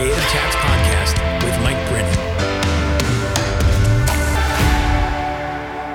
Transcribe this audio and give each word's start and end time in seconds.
Creative 0.00 0.28
Chats 0.30 0.56
podcast 0.56 1.44
with 1.44 1.62
Mike 1.62 1.88
Brennan. 1.90 2.14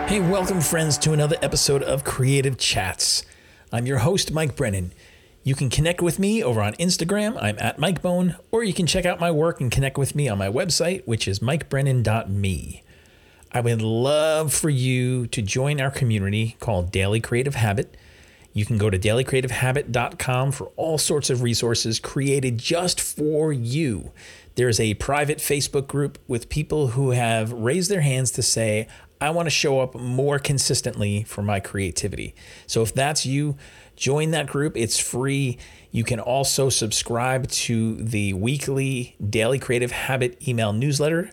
Hey, 0.08 0.20
welcome, 0.20 0.62
friends, 0.62 1.00
to 1.00 1.14
another 1.14 1.38
episode 1.42 1.82
of 1.82 2.04
Creative 2.04 2.56
Chats. 2.56 3.26
I'm 3.72 3.88
your 3.88 3.98
host, 3.98 4.32
Mike 4.32 4.56
Brennan. 4.56 4.94
You 5.42 5.56
can 5.56 5.72
connect 5.72 6.04
with 6.04 6.20
me 6.20 6.44
over 6.44 6.62
on 6.62 6.74
Instagram. 6.74 7.36
I'm 7.42 7.58
at 7.58 7.80
MikeBone, 7.80 8.38
or 8.52 8.64
you 8.64 8.76
can 8.76 8.86
check 8.86 9.08
out 9.08 9.20
my 9.20 9.32
work 9.32 9.60
and 9.60 9.72
connect 9.72 9.98
with 9.98 10.14
me 10.14 10.30
on 10.30 10.38
my 10.38 10.50
website, 10.50 11.02
which 11.08 11.28
is 11.28 11.40
mikebrennan.me. 11.40 12.84
I 13.54 13.60
would 13.60 13.82
love 13.82 14.54
for 14.54 14.70
you 14.70 15.26
to 15.26 15.42
join 15.42 15.82
our 15.82 15.90
community 15.90 16.58
called 16.60 16.92
Daily 16.92 17.22
Creative 17.22 17.56
Habit. 17.56 17.98
You 18.56 18.66
can 18.66 18.78
go 18.78 18.90
to 18.90 18.98
dailycreativehabit.com 18.98 20.54
for 20.54 20.72
all 20.78 20.98
sorts 20.98 21.30
of 21.30 21.44
resources 21.44 22.00
created 22.00 22.58
just 22.58 23.02
for 23.02 23.52
you. 23.52 24.14
There's 24.56 24.80
a 24.80 24.94
private 24.94 25.40
Facebook 25.40 25.88
group 25.88 26.18
with 26.26 26.48
people 26.48 26.88
who 26.88 27.12
have 27.12 27.52
raised 27.52 27.92
their 27.92 28.00
hands 28.00 28.32
to 28.32 28.42
say, 28.42 28.88
I 29.20 29.32
want 29.32 29.48
to 29.48 29.50
show 29.50 29.82
up 29.82 29.94
more 29.94 30.40
consistently 30.40 31.24
for 31.24 31.42
my 31.42 31.60
creativity. 31.60 32.34
So 32.66 32.82
if 32.82 32.94
that's 32.94 33.26
you, 33.26 33.58
join 33.98 34.32
that 34.32 34.48
group. 34.48 34.78
It's 34.78 34.98
free. 34.98 35.58
You 35.92 36.06
can 36.06 36.22
also 36.22 36.70
subscribe 36.70 37.50
to 37.50 37.96
the 37.96 38.32
weekly 38.36 39.18
Daily 39.30 39.60
Creative 39.60 39.92
Habit 39.92 40.48
email 40.48 40.72
newsletter 40.72 41.30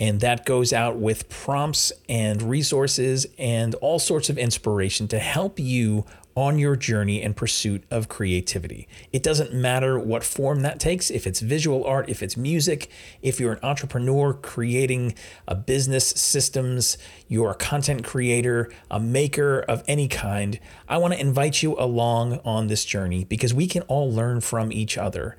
and 0.00 0.20
that 0.20 0.46
goes 0.46 0.72
out 0.72 0.96
with 0.96 1.28
prompts 1.28 1.92
and 2.08 2.40
resources 2.42 3.26
and 3.38 3.74
all 3.76 3.98
sorts 3.98 4.30
of 4.30 4.38
inspiration 4.38 5.06
to 5.08 5.18
help 5.18 5.60
you 5.60 6.06
on 6.36 6.58
your 6.58 6.76
journey 6.76 7.22
and 7.22 7.36
pursuit 7.36 7.84
of 7.90 8.08
creativity. 8.08 8.88
It 9.12 9.22
doesn't 9.22 9.52
matter 9.52 9.98
what 9.98 10.24
form 10.24 10.60
that 10.62 10.78
takes, 10.78 11.10
if 11.10 11.26
it's 11.26 11.40
visual 11.40 11.84
art, 11.84 12.08
if 12.08 12.22
it's 12.22 12.36
music, 12.36 12.90
if 13.22 13.40
you're 13.40 13.52
an 13.52 13.58
entrepreneur 13.62 14.32
creating 14.32 15.14
a 15.48 15.54
business 15.54 16.08
systems, 16.08 16.96
you're 17.28 17.50
a 17.50 17.54
content 17.54 18.04
creator, 18.04 18.70
a 18.90 19.00
maker 19.00 19.60
of 19.60 19.82
any 19.86 20.08
kind. 20.08 20.60
I 20.88 20.98
want 20.98 21.14
to 21.14 21.20
invite 21.20 21.62
you 21.62 21.78
along 21.78 22.40
on 22.44 22.68
this 22.68 22.84
journey 22.84 23.24
because 23.24 23.52
we 23.52 23.66
can 23.66 23.82
all 23.82 24.10
learn 24.10 24.40
from 24.40 24.72
each 24.72 24.96
other. 24.96 25.36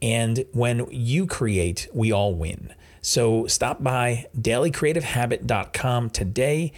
And 0.00 0.44
when 0.52 0.86
you 0.90 1.26
create, 1.26 1.88
we 1.92 2.12
all 2.12 2.34
win. 2.34 2.74
So 3.00 3.46
stop 3.46 3.82
by 3.82 4.26
dailycreativehabit.com 4.38 6.10
today 6.10 6.72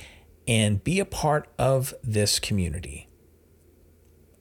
and 0.48 0.82
be 0.82 1.00
a 1.00 1.04
part 1.04 1.48
of 1.58 1.94
this 2.02 2.38
community. 2.38 3.09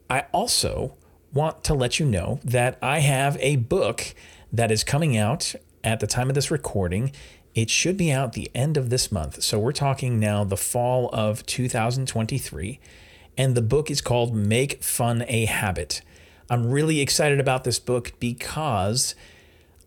I 0.09 0.25
also 0.31 0.95
want 1.33 1.63
to 1.65 1.73
let 1.73 1.99
you 1.99 2.05
know 2.05 2.39
that 2.43 2.79
I 2.81 2.99
have 2.99 3.37
a 3.39 3.57
book 3.57 4.15
that 4.51 4.71
is 4.71 4.83
coming 4.83 5.15
out 5.15 5.53
at 5.83 5.99
the 5.99 6.07
time 6.07 6.29
of 6.29 6.35
this 6.35 6.49
recording. 6.49 7.11
It 7.53 7.69
should 7.69 7.97
be 7.97 8.11
out 8.11 8.33
the 8.33 8.49
end 8.55 8.77
of 8.77 8.89
this 8.89 9.11
month. 9.11 9.43
So 9.43 9.59
we're 9.59 9.71
talking 9.71 10.19
now 10.19 10.43
the 10.43 10.57
fall 10.57 11.09
of 11.13 11.45
2023. 11.45 12.79
And 13.37 13.55
the 13.55 13.61
book 13.61 13.91
is 13.91 14.01
called 14.01 14.35
Make 14.35 14.83
Fun 14.83 15.23
a 15.27 15.45
Habit. 15.45 16.01
I'm 16.49 16.71
really 16.71 16.99
excited 16.99 17.39
about 17.39 17.63
this 17.63 17.77
book 17.77 18.13
because 18.19 19.13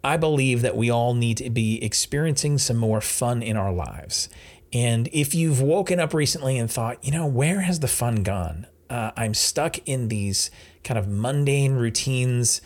I 0.04 0.16
believe 0.16 0.62
that 0.62 0.76
we 0.76 0.90
all 0.90 1.14
need 1.14 1.38
to 1.38 1.50
be 1.50 1.82
experiencing 1.84 2.58
some 2.58 2.76
more 2.76 3.00
fun 3.00 3.42
in 3.42 3.56
our 3.56 3.72
lives. 3.72 4.28
And 4.72 5.08
if 5.12 5.34
you've 5.34 5.60
woken 5.60 5.98
up 6.00 6.14
recently 6.14 6.58
and 6.58 6.70
thought, 6.70 7.04
you 7.04 7.10
know, 7.10 7.26
where 7.26 7.60
has 7.62 7.80
the 7.80 7.88
fun 7.88 8.22
gone? 8.22 8.66
Uh, 8.92 9.10
I'm 9.16 9.32
stuck 9.32 9.78
in 9.88 10.08
these 10.08 10.50
kind 10.84 10.98
of 10.98 11.08
mundane 11.08 11.72
routines, 11.72 12.60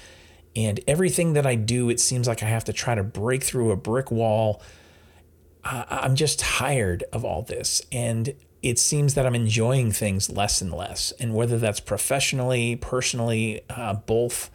and 0.57 0.81
everything 0.89 1.35
that 1.35 1.47
I 1.47 1.55
do, 1.55 1.89
it 1.89 2.01
seems 2.01 2.27
like 2.27 2.43
I 2.43 2.47
have 2.47 2.65
to 2.65 2.73
try 2.73 2.97
to 2.97 3.05
break 3.05 3.45
through 3.45 3.71
a 3.71 3.77
brick 3.77 4.11
wall. 4.11 4.61
Uh, 5.63 5.85
I'm 5.89 6.17
just 6.17 6.41
tired 6.41 7.05
of 7.13 7.25
all 7.25 7.43
this. 7.43 7.83
And 7.93 8.35
it 8.61 8.81
seems 8.81 9.15
that 9.15 9.25
I'm 9.25 9.37
enjoying 9.37 9.93
things 9.93 10.29
less 10.29 10.61
and 10.61 10.73
less. 10.73 11.13
And 11.21 11.33
whether 11.35 11.59
that's 11.59 11.79
professionally, 11.79 12.75
personally, 12.75 13.61
uh, 13.71 13.95
both, 13.95 14.51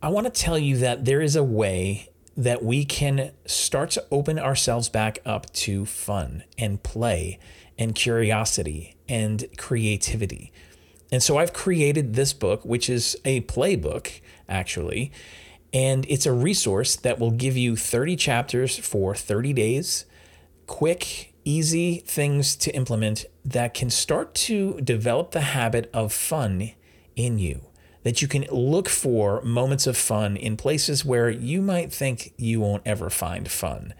I 0.00 0.08
want 0.08 0.32
to 0.32 0.42
tell 0.42 0.58
you 0.58 0.78
that 0.78 1.04
there 1.04 1.20
is 1.20 1.36
a 1.36 1.44
way 1.44 2.08
that 2.34 2.64
we 2.64 2.86
can 2.86 3.32
start 3.44 3.90
to 3.90 4.04
open 4.10 4.38
ourselves 4.38 4.88
back 4.88 5.18
up 5.26 5.52
to 5.52 5.84
fun 5.84 6.44
and 6.56 6.82
play 6.82 7.38
and 7.76 7.94
curiosity 7.94 8.96
and 9.08 9.44
creativity. 9.58 10.52
And 11.10 11.22
so 11.22 11.38
I've 11.38 11.52
created 11.52 12.14
this 12.14 12.32
book, 12.32 12.64
which 12.64 12.90
is 12.90 13.16
a 13.24 13.40
playbook, 13.42 14.20
actually. 14.48 15.10
And 15.72 16.06
it's 16.08 16.26
a 16.26 16.32
resource 16.32 16.96
that 16.96 17.18
will 17.18 17.30
give 17.30 17.56
you 17.56 17.76
30 17.76 18.16
chapters 18.16 18.76
for 18.76 19.14
30 19.14 19.52
days, 19.52 20.04
quick, 20.66 21.34
easy 21.44 21.96
things 22.06 22.56
to 22.56 22.70
implement 22.74 23.24
that 23.44 23.74
can 23.74 23.90
start 23.90 24.34
to 24.34 24.80
develop 24.80 25.30
the 25.30 25.40
habit 25.40 25.90
of 25.94 26.12
fun 26.12 26.72
in 27.16 27.38
you. 27.38 27.62
That 28.02 28.22
you 28.22 28.28
can 28.28 28.44
look 28.50 28.88
for 28.88 29.42
moments 29.42 29.86
of 29.86 29.96
fun 29.96 30.36
in 30.36 30.56
places 30.56 31.04
where 31.04 31.28
you 31.28 31.60
might 31.60 31.92
think 31.92 32.32
you 32.36 32.60
won't 32.60 32.82
ever 32.86 33.10
find 33.10 33.50
fun. 33.50 33.92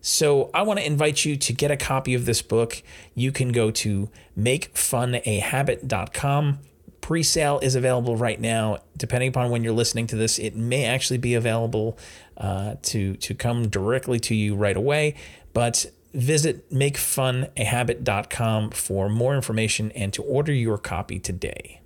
So 0.00 0.50
I 0.54 0.62
want 0.62 0.78
to 0.78 0.86
invite 0.86 1.24
you 1.24 1.36
to 1.36 1.52
get 1.52 1.70
a 1.70 1.76
copy 1.76 2.14
of 2.14 2.24
this 2.24 2.42
book. 2.42 2.82
You 3.14 3.32
can 3.32 3.52
go 3.52 3.70
to 3.70 4.08
makefunahabit.com. 4.38 6.58
Pre-sale 7.00 7.58
is 7.60 7.74
available 7.74 8.16
right 8.16 8.40
now. 8.40 8.78
Depending 8.96 9.28
upon 9.28 9.50
when 9.50 9.64
you're 9.64 9.72
listening 9.72 10.06
to 10.08 10.16
this, 10.16 10.38
it 10.38 10.56
may 10.56 10.84
actually 10.84 11.18
be 11.18 11.34
available 11.34 11.98
uh, 12.36 12.76
to 12.82 13.16
to 13.16 13.34
come 13.34 13.68
directly 13.68 14.20
to 14.20 14.34
you 14.34 14.54
right 14.54 14.76
away. 14.76 15.14
But 15.52 15.86
visit 16.12 16.70
makefunahabit.com 16.70 18.70
for 18.70 19.08
more 19.08 19.34
information 19.34 19.90
and 19.92 20.12
to 20.12 20.22
order 20.22 20.52
your 20.52 20.78
copy 20.78 21.18
today. 21.18 21.80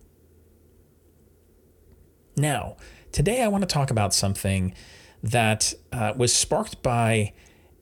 Now, 2.36 2.76
today 3.12 3.42
I 3.42 3.48
want 3.48 3.62
to 3.62 3.68
talk 3.68 3.90
about 3.90 4.12
something 4.12 4.74
that 5.22 5.72
uh, 5.92 6.12
was 6.16 6.34
sparked 6.34 6.82
by 6.82 7.32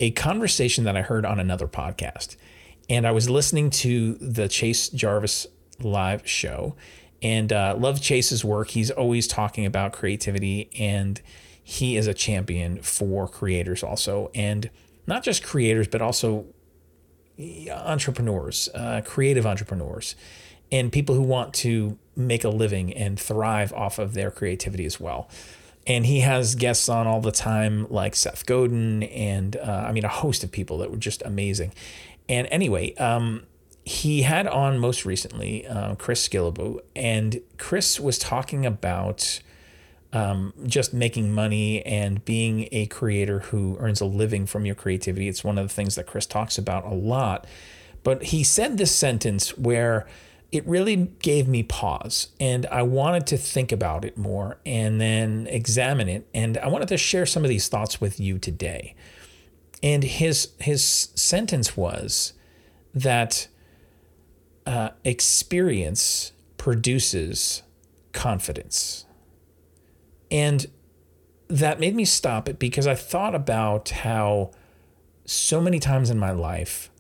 a 0.03 0.11
conversation 0.11 0.83
that 0.83 0.97
I 0.97 1.03
heard 1.03 1.25
on 1.25 1.39
another 1.39 1.69
podcast. 1.69 2.37
And 2.91 3.07
I 3.07 3.13
was 3.13 3.31
listening 3.31 3.71
to 3.71 4.15
the 4.15 4.49
Chase 4.49 4.89
Jarvis 4.89 5.47
live 5.81 6.29
show 6.29 6.75
and 7.23 7.53
uh, 7.53 7.77
love 7.79 8.03
Chase's 8.03 8.45
work. 8.45 8.71
He's 8.71 8.91
always 8.91 9.29
talking 9.29 9.65
about 9.65 9.93
creativity 9.93 10.69
and 10.77 11.23
he 11.63 11.97
is 11.97 12.09
a 12.09 12.15
champion 12.15 12.83
for 12.83 13.29
creators 13.29 13.85
also. 13.85 14.29
And 14.35 14.71
not 15.07 15.23
just 15.23 15.45
creators, 15.45 15.87
but 15.87 16.03
also 16.03 16.47
entrepreneurs, 17.71 18.69
uh, 18.75 19.03
creative 19.05 19.47
entrepreneurs, 19.47 20.17
and 20.73 20.91
people 20.91 21.15
who 21.15 21.23
want 21.23 21.55
to 21.55 21.97
make 22.17 22.43
a 22.43 22.49
living 22.49 22.93
and 22.93 23.21
thrive 23.21 23.73
off 23.73 24.01
of 24.01 24.15
their 24.15 24.33
creativity 24.33 24.85
as 24.85 24.99
well 24.99 25.31
and 25.87 26.07
he 26.07 26.21
has 26.21 26.55
guests 26.55 26.89
on 26.89 27.07
all 27.07 27.21
the 27.21 27.33
time 27.33 27.87
like 27.91 28.15
Seth 28.15 28.47
Godin 28.47 29.03
and 29.05 29.57
uh, 29.57 29.85
I 29.87 29.93
mean 29.93 30.05
a 30.05 30.09
host 30.09 30.45
of 30.45 30.53
people 30.53 30.79
that 30.79 30.91
were 30.91 30.97
just 30.97 31.23
amazing. 31.23 31.73
And 32.29 32.47
anyway, 32.51 32.95
um, 32.97 33.45
he 33.85 34.23
had 34.23 34.47
on 34.47 34.79
most 34.79 35.05
recently 35.05 35.67
uh, 35.67 35.97
Chris 35.97 36.29
Guillebeau, 36.29 36.81
and 36.95 37.41
Chris 37.59 37.99
was 37.99 38.19
talking 38.19 38.65
about 38.65 39.41
um, 40.13 40.53
just 40.67 40.93
making 40.95 41.33
money 41.33 41.85
and 41.85 42.25
being 42.25 42.69
a 42.71 42.87
creator 42.87 43.41
who 43.41 43.77
earns 43.81 44.01
a 44.01 44.05
living 44.05 44.47
from 44.47 44.65
your 44.65 44.75
creativity. 44.75 45.29
It's 45.29 45.43
one 45.43 45.59
of 45.59 45.67
the 45.67 45.75
things 45.75 45.95
that 45.97 46.07
Chris 46.07 46.27
talks 46.27 46.59
about 46.59 46.85
a 46.85 46.95
lot. 46.95 47.47
But 48.05 48.25
he 48.25 48.45
said 48.45 48.79
this 48.79 48.95
sentence 48.95 49.57
where 49.57 50.07
it 50.53 50.67
really 50.67 50.97
gave 51.21 51.49
me 51.49 51.63
pause 51.63 52.29
and 52.39 52.67
I 52.67 52.83
wanted 52.83 53.27
to 53.29 53.39
think 53.39 53.73
about 53.73 54.05
it 54.05 54.19
more 54.19 54.59
and 54.67 55.01
then 55.01 55.47
examine 55.51 56.11
it. 56.11 56.29
And 56.35 56.59
I 56.59 56.69
wanted 56.69 56.89
to 56.89 56.99
share 56.99 57.25
some 57.25 57.43
of 57.43 57.49
these 57.49 57.69
thoughts 57.69 58.03
with 58.03 58.21
you 58.21 58.39
today. 58.39 58.95
And 59.83 60.05
his 60.05 60.51
his 60.61 60.85
sentence 61.15 61.75
was 61.75 62.35
that 62.95 63.49
uh, 64.67 64.91
experience 65.05 66.33
produces 66.59 67.63
confidence. 68.13 69.07
And 70.31 70.67
that 71.49 71.81
made 71.81 71.95
me 71.97 72.05
stop 72.05 72.49
it 72.49 72.59
because 72.59 72.87
I 72.87 72.95
thought 72.95 73.35
about 73.35 73.89
how 73.89 74.51
so 75.25 75.61
many 75.61 75.81
times 75.81 76.11
in 76.11 76.19
my 76.19 76.31
life 76.31 76.91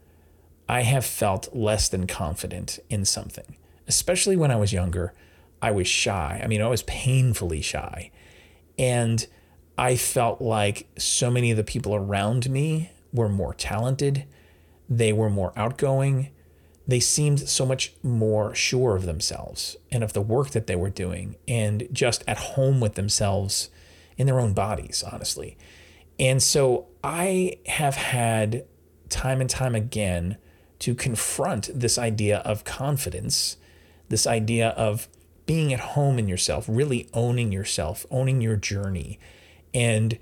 I 0.72 0.84
have 0.84 1.04
felt 1.04 1.54
less 1.54 1.90
than 1.90 2.06
confident 2.06 2.78
in 2.88 3.04
something, 3.04 3.56
especially 3.86 4.36
when 4.36 4.50
I 4.50 4.56
was 4.56 4.72
younger. 4.72 5.12
I 5.60 5.70
was 5.70 5.86
shy. 5.86 6.40
I 6.42 6.46
mean, 6.46 6.62
I 6.62 6.68
was 6.68 6.82
painfully 6.84 7.60
shy. 7.60 8.10
And 8.78 9.26
I 9.76 9.96
felt 9.96 10.40
like 10.40 10.88
so 10.96 11.30
many 11.30 11.50
of 11.50 11.58
the 11.58 11.62
people 11.62 11.94
around 11.94 12.48
me 12.48 12.90
were 13.12 13.28
more 13.28 13.52
talented, 13.52 14.24
they 14.88 15.12
were 15.12 15.28
more 15.28 15.52
outgoing, 15.56 16.30
they 16.88 17.00
seemed 17.00 17.40
so 17.40 17.66
much 17.66 17.92
more 18.02 18.54
sure 18.54 18.96
of 18.96 19.04
themselves 19.04 19.76
and 19.90 20.02
of 20.02 20.14
the 20.14 20.22
work 20.22 20.52
that 20.52 20.68
they 20.68 20.76
were 20.76 20.88
doing 20.88 21.36
and 21.46 21.86
just 21.92 22.24
at 22.26 22.38
home 22.38 22.80
with 22.80 22.94
themselves 22.94 23.68
in 24.16 24.26
their 24.26 24.40
own 24.40 24.54
bodies, 24.54 25.04
honestly. 25.12 25.58
And 26.18 26.42
so 26.42 26.86
I 27.04 27.58
have 27.66 27.96
had 27.96 28.64
time 29.10 29.42
and 29.42 29.50
time 29.50 29.74
again 29.74 30.38
to 30.82 30.96
confront 30.96 31.70
this 31.72 31.96
idea 31.96 32.38
of 32.38 32.64
confidence, 32.64 33.56
this 34.08 34.26
idea 34.26 34.70
of 34.70 35.08
being 35.46 35.72
at 35.72 35.78
home 35.78 36.18
in 36.18 36.26
yourself, 36.26 36.64
really 36.68 37.08
owning 37.14 37.52
yourself, 37.52 38.04
owning 38.10 38.40
your 38.40 38.56
journey, 38.56 39.16
and 39.72 40.18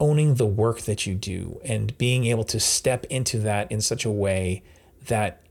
owning 0.00 0.34
the 0.34 0.46
work 0.46 0.80
that 0.80 1.06
you 1.06 1.14
do, 1.14 1.60
and 1.64 1.96
being 1.96 2.26
able 2.26 2.42
to 2.42 2.58
step 2.58 3.04
into 3.04 3.38
that 3.38 3.70
in 3.70 3.80
such 3.80 4.04
a 4.04 4.10
way 4.10 4.64
that 5.06 5.42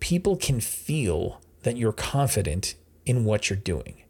people 0.00 0.36
can 0.36 0.58
feel 0.58 1.40
that 1.62 1.76
you're 1.76 1.92
confident 1.92 2.74
in 3.06 3.24
what 3.24 3.48
you're 3.48 3.56
doing. 3.56 4.02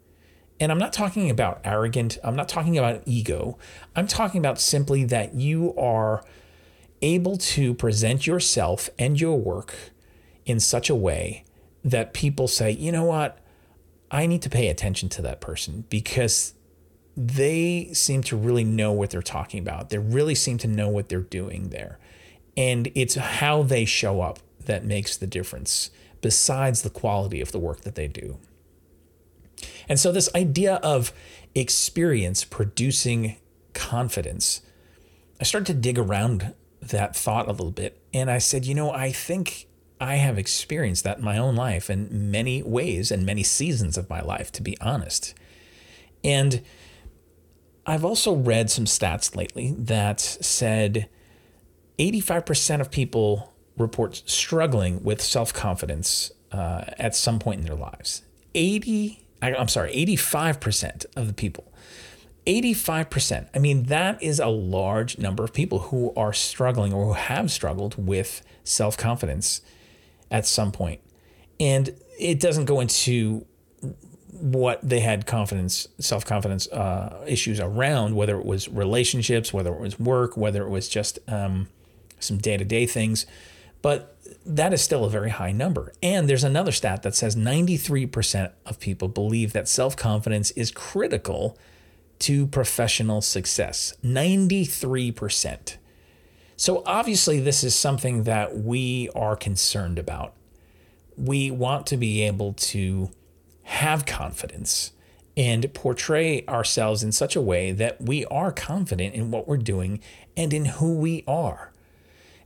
And 0.58 0.72
I'm 0.72 0.78
not 0.78 0.94
talking 0.94 1.28
about 1.28 1.60
arrogant, 1.64 2.16
I'm 2.24 2.36
not 2.36 2.48
talking 2.48 2.78
about 2.78 3.02
ego. 3.04 3.58
I'm 3.94 4.06
talking 4.06 4.38
about 4.38 4.58
simply 4.58 5.04
that 5.04 5.34
you 5.34 5.74
are 5.76 6.24
able 7.02 7.36
to 7.36 7.74
present 7.74 8.26
yourself 8.26 8.90
and 8.98 9.20
your 9.20 9.38
work 9.38 9.74
in 10.44 10.60
such 10.60 10.90
a 10.90 10.94
way 10.94 11.44
that 11.84 12.12
people 12.12 12.46
say, 12.48 12.70
you 12.70 12.92
know 12.92 13.04
what, 13.04 13.38
I 14.10 14.26
need 14.26 14.42
to 14.42 14.50
pay 14.50 14.68
attention 14.68 15.08
to 15.10 15.22
that 15.22 15.40
person 15.40 15.84
because 15.88 16.54
they 17.16 17.90
seem 17.92 18.22
to 18.24 18.36
really 18.36 18.64
know 18.64 18.92
what 18.92 19.10
they're 19.10 19.22
talking 19.22 19.60
about. 19.60 19.90
They 19.90 19.98
really 19.98 20.34
seem 20.34 20.58
to 20.58 20.68
know 20.68 20.88
what 20.88 21.08
they're 21.08 21.20
doing 21.20 21.70
there. 21.70 21.98
And 22.56 22.90
it's 22.94 23.14
how 23.14 23.62
they 23.62 23.84
show 23.84 24.20
up 24.20 24.40
that 24.66 24.84
makes 24.84 25.16
the 25.16 25.26
difference, 25.26 25.90
besides 26.20 26.82
the 26.82 26.90
quality 26.90 27.40
of 27.40 27.52
the 27.52 27.58
work 27.58 27.82
that 27.82 27.94
they 27.94 28.08
do. 28.08 28.38
And 29.88 29.98
so, 29.98 30.12
this 30.12 30.28
idea 30.34 30.76
of 30.76 31.12
experience 31.54 32.44
producing 32.44 33.36
confidence, 33.74 34.62
I 35.40 35.44
started 35.44 35.66
to 35.72 35.78
dig 35.78 35.98
around 35.98 36.54
that 36.80 37.14
thought 37.14 37.46
a 37.46 37.52
little 37.52 37.70
bit. 37.70 38.00
And 38.12 38.30
I 38.30 38.38
said, 38.38 38.64
you 38.64 38.74
know, 38.74 38.90
I 38.90 39.12
think 39.12 39.66
I 40.00 40.16
have 40.16 40.38
experienced 40.38 41.04
that 41.04 41.18
in 41.18 41.24
my 41.24 41.36
own 41.36 41.54
life 41.54 41.90
in 41.90 42.30
many 42.30 42.62
ways 42.62 43.10
and 43.10 43.26
many 43.26 43.42
seasons 43.42 43.98
of 43.98 44.08
my 44.08 44.20
life, 44.20 44.50
to 44.52 44.62
be 44.62 44.76
honest. 44.80 45.34
And 46.24 46.62
I've 47.86 48.04
also 48.04 48.34
read 48.34 48.70
some 48.70 48.86
stats 48.86 49.36
lately 49.36 49.74
that 49.76 50.20
said 50.20 51.08
85% 51.98 52.80
of 52.80 52.90
people 52.90 53.52
report 53.76 54.22
struggling 54.26 55.02
with 55.02 55.20
self 55.20 55.52
confidence 55.52 56.30
uh, 56.52 56.84
at 56.98 57.14
some 57.14 57.38
point 57.38 57.60
in 57.60 57.66
their 57.66 57.76
lives. 57.76 58.22
80, 58.54 59.24
I'm 59.42 59.68
sorry, 59.68 59.92
85% 59.94 61.06
of 61.16 61.26
the 61.26 61.32
people 61.32 61.72
85%. 62.46 63.48
I 63.54 63.58
mean, 63.58 63.84
that 63.84 64.22
is 64.22 64.40
a 64.40 64.48
large 64.48 65.18
number 65.18 65.44
of 65.44 65.52
people 65.52 65.78
who 65.78 66.12
are 66.16 66.32
struggling 66.32 66.92
or 66.92 67.06
who 67.06 67.12
have 67.12 67.50
struggled 67.50 68.06
with 68.06 68.42
self 68.64 68.96
confidence 68.96 69.60
at 70.30 70.46
some 70.46 70.72
point. 70.72 71.00
And 71.58 71.94
it 72.18 72.40
doesn't 72.40 72.64
go 72.64 72.80
into 72.80 73.46
what 74.32 74.80
they 74.82 75.00
had 75.00 75.26
confidence, 75.26 75.88
self 75.98 76.24
confidence 76.24 76.66
uh, 76.68 77.24
issues 77.26 77.60
around, 77.60 78.16
whether 78.16 78.38
it 78.38 78.46
was 78.46 78.68
relationships, 78.68 79.52
whether 79.52 79.72
it 79.72 79.80
was 79.80 79.98
work, 79.98 80.36
whether 80.36 80.62
it 80.62 80.70
was 80.70 80.88
just 80.88 81.18
um, 81.28 81.68
some 82.18 82.38
day 82.38 82.56
to 82.56 82.64
day 82.64 82.86
things. 82.86 83.26
But 83.82 84.16
that 84.44 84.72
is 84.72 84.82
still 84.82 85.04
a 85.04 85.10
very 85.10 85.30
high 85.30 85.52
number. 85.52 85.92
And 86.02 86.28
there's 86.28 86.44
another 86.44 86.72
stat 86.72 87.02
that 87.02 87.14
says 87.14 87.36
93% 87.36 88.52
of 88.66 88.78
people 88.78 89.08
believe 89.08 89.52
that 89.52 89.68
self 89.68 89.96
confidence 89.96 90.50
is 90.52 90.70
critical 90.70 91.58
to 92.20 92.46
professional 92.46 93.20
success 93.20 93.94
93%. 94.04 95.76
So, 96.56 96.82
obviously, 96.84 97.40
this 97.40 97.64
is 97.64 97.74
something 97.74 98.24
that 98.24 98.58
we 98.58 99.08
are 99.14 99.34
concerned 99.34 99.98
about. 99.98 100.34
We 101.16 101.50
want 101.50 101.86
to 101.86 101.96
be 101.96 102.22
able 102.22 102.52
to 102.54 103.10
have 103.62 104.04
confidence 104.04 104.92
and 105.36 105.72
portray 105.72 106.44
ourselves 106.46 107.02
in 107.02 107.12
such 107.12 107.34
a 107.34 107.40
way 107.40 107.72
that 107.72 108.00
we 108.00 108.26
are 108.26 108.52
confident 108.52 109.14
in 109.14 109.30
what 109.30 109.48
we're 109.48 109.56
doing 109.56 110.00
and 110.36 110.52
in 110.52 110.66
who 110.66 110.94
we 110.94 111.24
are. 111.26 111.72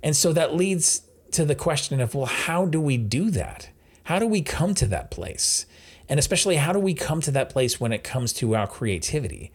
And 0.02 0.14
so 0.14 0.32
that 0.32 0.54
leads 0.54 1.02
to 1.32 1.44
the 1.44 1.54
question 1.56 2.00
of, 2.00 2.14
well, 2.14 2.26
how 2.26 2.66
do 2.66 2.80
we 2.80 2.96
do 2.96 3.30
that? 3.30 3.70
How 4.04 4.18
do 4.18 4.26
we 4.26 4.42
come 4.42 4.74
to 4.74 4.86
that 4.86 5.10
place? 5.10 5.66
And 6.08 6.18
especially, 6.18 6.56
how 6.56 6.72
do 6.72 6.78
we 6.78 6.94
come 6.94 7.20
to 7.22 7.30
that 7.30 7.50
place 7.50 7.80
when 7.80 7.92
it 7.92 8.04
comes 8.04 8.32
to 8.34 8.54
our 8.54 8.66
creativity? 8.66 9.52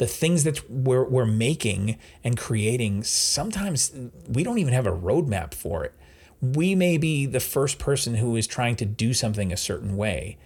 the 0.00 0.06
things 0.06 0.44
that 0.44 0.68
we're, 0.70 1.04
we're 1.04 1.26
making 1.26 1.98
and 2.24 2.34
creating, 2.34 3.02
sometimes 3.02 3.92
we 4.26 4.42
don't 4.42 4.56
even 4.56 4.72
have 4.72 4.86
a 4.86 4.90
roadmap 4.90 5.52
for 5.52 5.84
it. 5.84 5.92
We 6.40 6.74
may 6.74 6.96
be 6.96 7.26
the 7.26 7.38
first 7.38 7.78
person 7.78 8.14
who 8.14 8.34
is 8.34 8.46
trying 8.46 8.76
to 8.76 8.86
do 8.86 9.12
something 9.12 9.52
a 9.52 9.58
certain 9.58 9.98
way. 9.98 10.38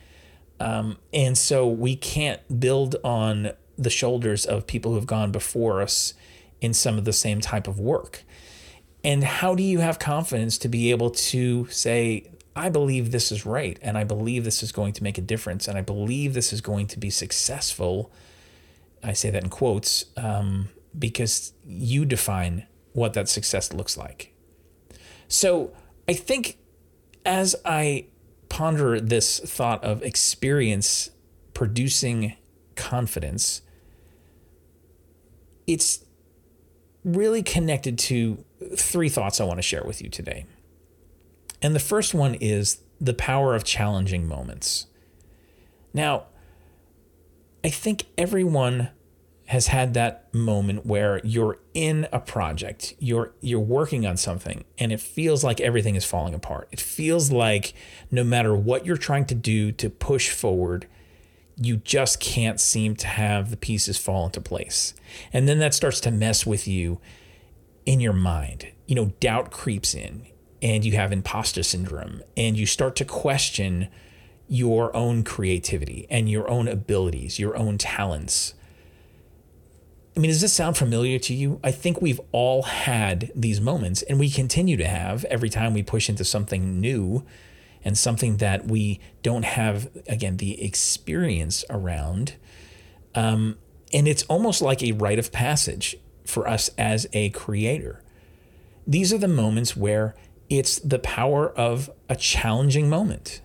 Um, 0.59 0.99
and 1.13 1.39
so 1.39 1.69
we 1.69 1.95
can't 1.95 2.41
build 2.59 2.97
on 3.05 3.53
the 3.79 3.91
shoulders 3.91 4.45
of 4.45 4.67
people 4.67 4.91
who 4.91 4.97
have 4.97 5.07
gone 5.07 5.31
before 5.31 5.83
us 5.83 6.15
in 6.61 6.75
some 6.75 6.99
of 6.99 7.05
the 7.05 7.13
same 7.13 7.41
type 7.41 7.69
of 7.69 7.79
work. 7.79 8.25
And 9.05 9.23
how 9.23 9.55
do 9.55 9.63
you 9.63 9.79
have 9.79 10.01
confidence 10.01 10.59
to 10.59 10.69
be 10.69 10.91
able 10.91 11.11
to 11.11 11.69
say, 11.69 12.29
I 12.57 12.69
believe 12.69 13.11
this 13.11 13.33
is 13.33 13.45
right, 13.45 13.79
and 13.83 13.99
I 13.99 14.05
believe 14.05 14.45
this 14.45 14.63
is 14.63 14.71
going 14.71 14.93
to 14.95 15.03
make 15.03 15.19
a 15.19 15.23
difference, 15.23 15.67
and 15.67 15.77
I 15.77 15.83
believe 15.83 16.35
this 16.35 16.53
is 16.53 16.61
going 16.61 16.87
to 16.89 16.99
be 16.99 17.11
successful 17.11 18.13
I 19.05 19.13
say 19.13 19.31
that 19.31 19.45
in 19.45 19.51
quotes 19.51 20.07
um, 20.17 20.71
because 20.99 21.53
you 21.67 22.05
define 22.05 22.67
what 22.93 23.13
that 23.13 23.29
success 23.29 23.73
looks 23.73 23.97
like. 23.97 24.33
So 25.29 25.73
I 26.09 26.15
think 26.15 26.59
as 27.27 27.55
I 27.65 28.07
ponder 28.49 29.01
this 29.01 29.41
thought 29.41 29.85
of 29.85 30.03
experience 30.03 31.11
producing 31.53 32.37
confidence, 32.77 33.61
it's 35.67 36.05
really 37.05 37.43
connected 37.43 37.99
to 37.99 38.43
three 38.77 39.09
thoughts 39.09 39.41
I 39.41 39.45
want 39.45 39.59
to 39.59 39.63
share 39.63 39.85
with 39.85 40.01
you 40.01 40.09
today. 40.09 40.47
And 41.65 41.75
the 41.75 41.81
first 41.81 42.13
one 42.13 42.35
is 42.35 42.83
the 43.01 43.15
power 43.15 43.55
of 43.55 43.65
challenging 43.65 44.29
moments. 44.29 44.87
Now, 45.95 46.25
I 47.65 47.71
think 47.71 48.05
everyone 48.19 48.91
has 49.47 49.69
had 49.69 49.95
that 49.95 50.33
moment 50.35 50.85
where 50.85 51.23
you're 51.25 51.59
in 51.73 52.07
a 52.13 52.21
project, 52.21 52.93
you're 52.99 53.33
you're 53.41 53.61
working 53.61 54.05
on 54.05 54.19
something 54.19 54.65
and 54.79 54.93
it 54.93 55.01
feels 55.01 55.43
like 55.43 55.59
everything 55.59 55.97
is 55.97 56.05
falling 56.05 56.35
apart. 56.35 56.69
It 56.71 56.81
feels 56.81 57.33
like 57.33 57.73
no 58.11 58.25
matter 58.25 58.55
what 58.55 58.85
you're 58.85 58.99
trying 58.99 59.25
to 59.27 59.35
do 59.35 59.73
to 59.73 59.89
push 59.89 60.29
forward, 60.29 60.87
you 61.57 61.79
just 61.79 62.21
can't 62.21 62.61
seem 62.61 62.95
to 62.97 63.07
have 63.07 63.49
the 63.49 63.57
pieces 63.57 63.97
fall 63.97 64.27
into 64.27 64.43
place. 64.43 64.93
And 65.33 65.49
then 65.49 65.61
that 65.61 65.73
starts 65.73 66.01
to 66.01 66.11
mess 66.11 66.45
with 66.45 66.69
you 66.69 67.01
in 67.87 68.01
your 68.01 68.13
mind. 68.13 68.69
You 68.87 68.97
know, 68.97 69.07
doubt 69.19 69.51
creeps 69.51 69.95
in 69.95 70.27
and 70.65 70.83
you 70.83 70.93
have 70.93 71.13
imposter 71.13 71.63
syndrome 71.63 72.23
and 72.39 72.57
you 72.57 72.65
start 72.65 72.97
to 72.97 73.05
question 73.05 73.87
your 74.49 74.97
own 74.97 75.23
creativity 75.23 76.07
and 76.09 76.29
your 76.29 76.51
own 76.51 76.67
abilities, 76.67 77.39
your 77.39 77.55
own 77.55 77.77
talents. 77.77 78.55
I 80.17 80.21
mean, 80.21 80.31
does 80.31 80.41
this 80.41 80.55
sound 80.55 80.79
familiar 80.79 81.19
to 81.19 81.35
you? 81.35 81.61
I 81.63 81.71
think 81.71 82.01
we've 82.01 82.21
all 82.33 82.63
had 82.63 83.31
these 83.35 83.61
moments, 83.61 84.03
and 84.03 84.19
we 84.19 84.31
continue 84.31 84.77
to 84.77 84.87
have 84.87 85.25
every 85.25 85.51
time 85.51 85.75
we 85.75 85.83
push 85.83 86.09
into 86.09 86.25
something 86.25 86.81
new 86.81 87.27
and 87.83 87.99
something 87.99 88.39
that 88.39 88.67
we 88.67 89.01
don't 89.23 89.45
have, 89.45 89.91
again, 90.07 90.39
the 90.39 90.63
experience 90.65 91.65
around. 91.69 92.37
Um, 93.15 93.59
and 93.93 94.09
it's 94.09 94.23
almost 94.25 94.63
like 94.63 94.83
a 94.83 94.93
rite 94.93 95.19
of 95.19 95.33
passage 95.33 95.97
for 96.25 96.49
us 96.49 96.71
as 96.79 97.07
a 97.13 97.31
creator. 97.31 98.03
These 98.87 99.13
are 99.13 99.19
the 99.19 99.29
moments 99.29 99.77
where 99.77 100.15
it's 100.55 100.79
the 100.79 100.99
power 100.99 101.51
of 101.51 101.91
a 102.09 102.17
challenging 102.17 102.89
moment 102.89 103.41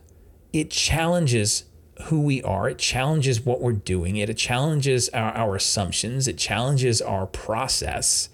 it 0.52 0.72
challenges 0.72 1.66
who 2.04 2.22
we 2.22 2.42
are. 2.44 2.70
It 2.70 2.78
challenges 2.78 3.42
what 3.42 3.62
we're 3.62 3.74
doing. 3.74 4.18
It 4.18 4.36
challenges 4.38 5.10
our, 5.10 5.32
our 5.34 5.56
assumptions. 5.56 6.28
It 6.28 6.38
challenges 6.38 7.02
our 7.02 7.28
process. 7.28 8.30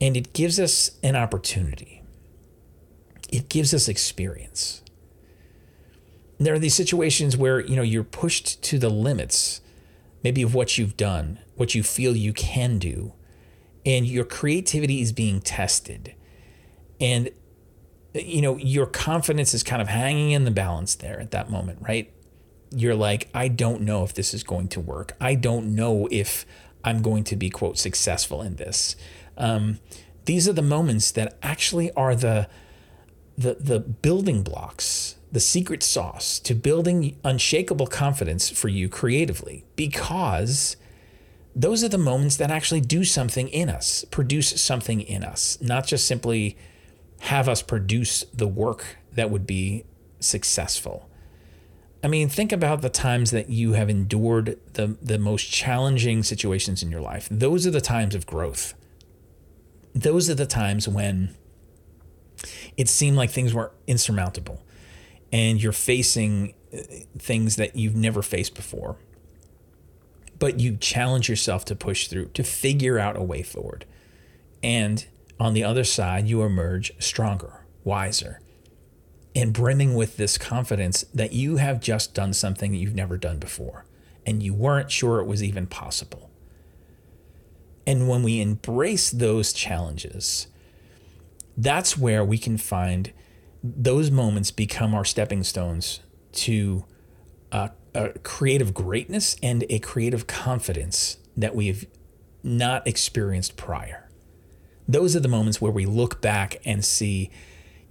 And 0.00 0.16
it 0.16 0.32
gives 0.32 0.60
us 0.60 0.92
an 1.02 1.16
opportunity. 1.16 2.02
It 3.30 3.48
gives 3.48 3.72
us 3.72 3.88
experience. 3.88 4.82
There 6.38 6.54
are 6.54 6.58
these 6.58 6.74
situations 6.74 7.36
where, 7.36 7.60
you 7.60 7.76
know, 7.76 7.82
you're 7.82 8.04
pushed 8.04 8.62
to 8.62 8.78
the 8.78 8.88
limits, 8.88 9.60
maybe 10.22 10.42
of 10.42 10.54
what 10.54 10.78
you've 10.78 10.96
done, 10.96 11.38
what 11.54 11.74
you 11.74 11.82
feel 11.82 12.16
you 12.16 12.32
can 12.32 12.78
do, 12.78 13.12
and 13.84 14.06
your 14.06 14.24
creativity 14.24 15.00
is 15.00 15.12
being 15.12 15.40
tested. 15.40 16.14
And 16.98 17.30
you 18.14 18.42
know, 18.42 18.56
your 18.56 18.86
confidence 18.86 19.54
is 19.54 19.62
kind 19.62 19.80
of 19.80 19.88
hanging 19.88 20.32
in 20.32 20.44
the 20.44 20.50
balance 20.50 20.94
there 20.96 21.20
at 21.20 21.30
that 21.30 21.50
moment, 21.50 21.78
right? 21.80 22.12
You're 22.70 22.94
like, 22.94 23.28
I 23.34 23.48
don't 23.48 23.82
know 23.82 24.04
if 24.04 24.14
this 24.14 24.34
is 24.34 24.42
going 24.42 24.68
to 24.68 24.80
work. 24.80 25.16
I 25.20 25.34
don't 25.34 25.74
know 25.74 26.08
if 26.10 26.44
I'm 26.84 27.02
going 27.02 27.24
to 27.24 27.36
be, 27.36 27.50
quote, 27.50 27.78
successful 27.78 28.42
in 28.42 28.56
this. 28.56 28.96
Um, 29.36 29.78
these 30.24 30.48
are 30.48 30.52
the 30.52 30.62
moments 30.62 31.10
that 31.12 31.36
actually 31.42 31.92
are 31.92 32.14
the, 32.14 32.48
the, 33.36 33.54
the 33.54 33.80
building 33.80 34.42
blocks, 34.42 35.16
the 35.32 35.40
secret 35.40 35.82
sauce 35.82 36.38
to 36.40 36.54
building 36.54 37.16
unshakable 37.24 37.86
confidence 37.86 38.48
for 38.48 38.68
you 38.68 38.88
creatively, 38.88 39.64
because 39.76 40.76
those 41.54 41.82
are 41.82 41.88
the 41.88 41.98
moments 41.98 42.36
that 42.36 42.50
actually 42.50 42.80
do 42.80 43.04
something 43.04 43.48
in 43.48 43.68
us, 43.68 44.04
produce 44.10 44.60
something 44.60 45.00
in 45.00 45.24
us, 45.24 45.58
not 45.60 45.86
just 45.86 46.06
simply 46.06 46.56
have 47.20 47.48
us 47.48 47.62
produce 47.62 48.24
the 48.32 48.48
work 48.48 48.98
that 49.12 49.30
would 49.30 49.46
be 49.46 49.84
successful. 50.20 51.08
I 52.02 52.08
mean, 52.08 52.28
think 52.28 52.50
about 52.50 52.80
the 52.80 52.88
times 52.88 53.30
that 53.30 53.50
you 53.50 53.74
have 53.74 53.90
endured 53.90 54.58
the, 54.72 54.96
the 55.02 55.18
most 55.18 55.44
challenging 55.44 56.22
situations 56.22 56.82
in 56.82 56.90
your 56.90 57.02
life. 57.02 57.28
Those 57.30 57.66
are 57.66 57.70
the 57.70 57.80
times 57.80 58.14
of 58.14 58.26
growth. 58.26 58.74
Those 59.94 60.30
are 60.30 60.34
the 60.34 60.46
times 60.46 60.88
when 60.88 61.34
it 62.76 62.88
seemed 62.88 63.16
like 63.16 63.30
things 63.30 63.52
were 63.52 63.72
insurmountable 63.86 64.62
and 65.30 65.62
you're 65.62 65.72
facing 65.72 66.54
uh, 66.72 66.78
things 67.18 67.56
that 67.56 67.76
you've 67.76 67.96
never 67.96 68.22
faced 68.22 68.54
before. 68.54 68.96
But 70.38 70.58
you 70.58 70.78
challenge 70.78 71.28
yourself 71.28 71.66
to 71.66 71.76
push 71.76 72.08
through, 72.08 72.28
to 72.28 72.42
figure 72.42 72.98
out 72.98 73.16
a 73.16 73.22
way 73.22 73.42
forward. 73.42 73.84
And 74.62 75.04
on 75.40 75.54
the 75.54 75.64
other 75.64 75.84
side, 75.84 76.28
you 76.28 76.42
emerge 76.42 76.92
stronger, 76.98 77.64
wiser, 77.82 78.40
and 79.34 79.52
brimming 79.52 79.94
with 79.94 80.16
this 80.16 80.36
confidence 80.36 81.04
that 81.14 81.32
you 81.32 81.56
have 81.56 81.80
just 81.80 82.14
done 82.14 82.32
something 82.32 82.72
that 82.72 82.78
you've 82.78 82.94
never 82.94 83.16
done 83.16 83.38
before 83.38 83.86
and 84.26 84.42
you 84.42 84.52
weren't 84.52 84.90
sure 84.90 85.18
it 85.18 85.26
was 85.26 85.42
even 85.42 85.66
possible. 85.66 86.30
And 87.86 88.08
when 88.08 88.22
we 88.22 88.40
embrace 88.40 89.10
those 89.10 89.52
challenges, 89.52 90.46
that's 91.56 91.96
where 91.96 92.24
we 92.24 92.38
can 92.38 92.58
find 92.58 93.12
those 93.62 94.10
moments 94.10 94.50
become 94.50 94.94
our 94.94 95.04
stepping 95.04 95.42
stones 95.42 96.00
to 96.32 96.84
a, 97.50 97.70
a 97.94 98.10
creative 98.20 98.74
greatness 98.74 99.36
and 99.42 99.64
a 99.70 99.78
creative 99.78 100.26
confidence 100.26 101.16
that 101.36 101.54
we've 101.54 101.86
not 102.42 102.86
experienced 102.86 103.56
prior. 103.56 104.09
Those 104.92 105.14
are 105.14 105.20
the 105.20 105.28
moments 105.28 105.60
where 105.60 105.72
we 105.72 105.86
look 105.86 106.20
back 106.20 106.60
and 106.64 106.84
see 106.84 107.30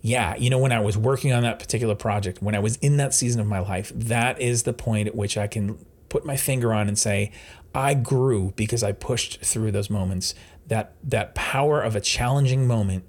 yeah, 0.02 0.36
you 0.38 0.50
know, 0.50 0.60
when 0.60 0.72
I 0.72 0.80
was 0.80 0.98
working 0.98 1.34
on 1.34 1.44
that 1.44 1.60
particular 1.60 1.96
project, 1.96 2.42
when 2.42 2.56
I 2.56 2.60
was 2.60 2.78
in 2.78 2.98
that 2.98 3.14
season 3.14 3.42
of 3.42 3.48
my 3.48 3.60
life, 3.60 3.92
that 3.94 4.40
is 4.40 4.64
the 4.64 4.74
point 4.74 5.10
at 5.10 5.16
which 5.16 5.38
I 5.38 5.48
can 5.48 5.78
put 6.08 6.26
my 6.26 6.38
finger 6.38 6.74
on 6.74 6.88
and 6.88 6.98
say, 6.98 7.32
I 7.76 7.94
grew 7.94 8.54
because 8.56 8.82
I 8.82 8.94
pushed 8.94 9.42
through 9.42 9.72
those 9.72 9.90
moments. 9.90 10.34
That 10.68 10.94
that 11.04 11.36
power 11.36 11.82
of 11.82 11.96
a 11.96 12.02
challenging 12.02 12.68
moment 12.68 13.04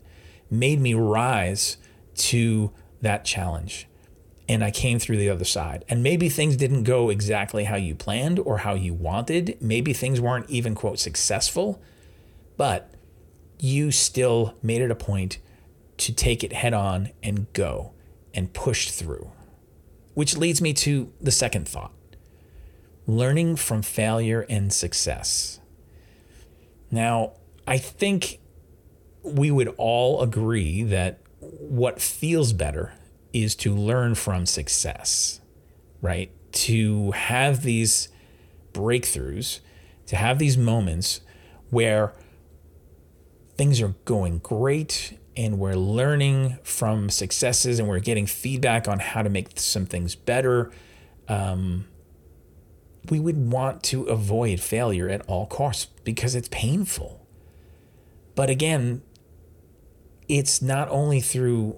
made 0.51 0.81
me 0.81 0.95
rise 0.95 1.77
to 2.15 2.73
that 3.03 3.25
challenge. 3.25 3.87
And 4.49 4.65
I 4.65 4.71
came 4.73 4.99
through 4.99 5.19
the 5.19 5.31
other 5.31 5.45
side. 5.45 5.85
And 5.89 6.03
maybe 6.03 6.29
things 6.29 6.57
didn't 6.57 6.83
go 6.83 7.09
exactly 7.09 7.65
how 7.65 7.77
you 7.77 7.95
planned 7.95 8.41
or 8.41 8.59
how 8.59 8.75
you 8.75 8.95
wanted. 8.95 9.57
Maybe 9.61 9.93
things 9.93 10.21
weren't 10.21 10.51
even, 10.51 10.75
quote, 10.75 10.99
successful, 10.99 11.81
but 12.57 12.90
you 13.63 13.91
still 13.91 14.55
made 14.63 14.81
it 14.81 14.91
a 14.91 14.95
point 14.95 15.39
to 15.99 16.13
take 16.13 16.43
it 16.43 16.53
head 16.53 16.73
on 16.73 17.11
and 17.23 17.53
go 17.53 17.93
and 18.33 18.53
push 18.53 18.91
through. 18.91 19.31
Which 20.15 20.37
leads 20.37 20.61
me 20.61 20.73
to 20.75 21.13
the 21.21 21.31
second 21.31 21.69
thought 21.69 21.93
learning 23.07 23.57
from 23.57 23.83
failure 23.83 24.47
and 24.49 24.73
success. 24.73 25.59
Now, 26.91 27.33
I 27.67 27.79
think 27.79 28.39
we 29.23 29.51
would 29.51 29.75
all 29.79 30.23
agree 30.23 30.83
that 30.85 31.19
what 31.41 32.01
feels 32.01 32.53
better 32.53 32.93
is 33.33 33.55
to 33.57 33.75
learn 33.75 34.15
from 34.15 34.47
success, 34.47 35.41
right? 36.01 36.31
To 36.53 37.11
have 37.13 37.63
these 37.63 38.09
breakthroughs, 38.73 39.61
to 40.07 40.17
have 40.17 40.39
these 40.39 40.57
moments 40.57 41.21
where 41.71 42.13
things 43.61 43.83
are 43.83 43.95
going 44.07 44.39
great 44.39 45.19
and 45.37 45.59
we're 45.59 45.75
learning 45.75 46.57
from 46.63 47.11
successes 47.11 47.79
and 47.79 47.87
we're 47.87 48.01
getting 48.01 48.25
feedback 48.25 48.89
on 48.89 48.99
how 48.99 49.21
to 49.21 49.29
make 49.29 49.49
some 49.61 49.85
things 49.85 50.15
better, 50.15 50.73
um, 51.29 51.85
we 53.11 53.21
would 53.21 53.37
want 53.53 53.83
to 53.83 54.05
avoid 54.05 54.61
failure 54.61 55.11
at 55.11 55.21
all 55.29 55.45
costs 55.45 55.85
because 56.05 56.35
it's 56.35 56.49
painful. 56.49 57.27
But 58.35 58.49
again, 58.49 59.03
it's 60.27 60.63
not 60.63 60.89
only 60.89 61.21
through 61.21 61.77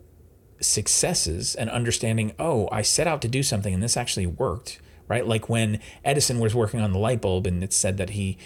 successes 0.61 1.57
and 1.57 1.69
understanding, 1.69 2.33
oh, 2.39 2.69
I 2.71 2.83
set 2.83 3.09
out 3.09 3.21
to 3.23 3.29
do 3.29 3.43
something 3.43 3.75
and 3.75 3.83
this 3.83 3.97
actually 3.97 4.27
worked, 4.27 4.81
right? 5.09 5.27
Like 5.27 5.49
when 5.49 5.81
Edison 6.05 6.39
was 6.39 6.55
working 6.55 6.79
on 6.79 6.93
the 6.93 7.01
light 7.01 7.21
bulb 7.21 7.45
and 7.45 7.65
it 7.65 7.73
said 7.73 7.97
that 7.97 8.11
he 8.11 8.39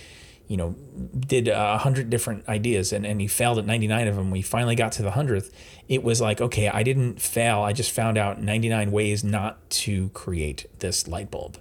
you 0.48 0.56
know, 0.56 0.76
did 1.18 1.48
a 1.48 1.78
hundred 1.78 2.08
different 2.08 2.48
ideas 2.48 2.92
and, 2.92 3.04
and 3.04 3.20
he 3.20 3.26
failed 3.26 3.58
at 3.58 3.66
99 3.66 4.08
of 4.08 4.16
them. 4.16 4.30
We 4.30 4.42
finally 4.42 4.76
got 4.76 4.92
to 4.92 5.02
the 5.02 5.12
hundredth. 5.12 5.52
It 5.88 6.04
was 6.04 6.20
like, 6.20 6.40
okay, 6.40 6.68
I 6.68 6.82
didn't 6.82 7.20
fail. 7.20 7.62
I 7.62 7.72
just 7.72 7.90
found 7.90 8.16
out 8.16 8.40
99 8.40 8.92
ways 8.92 9.24
not 9.24 9.68
to 9.70 10.10
create 10.10 10.66
this 10.78 11.08
light 11.08 11.30
bulb. 11.30 11.58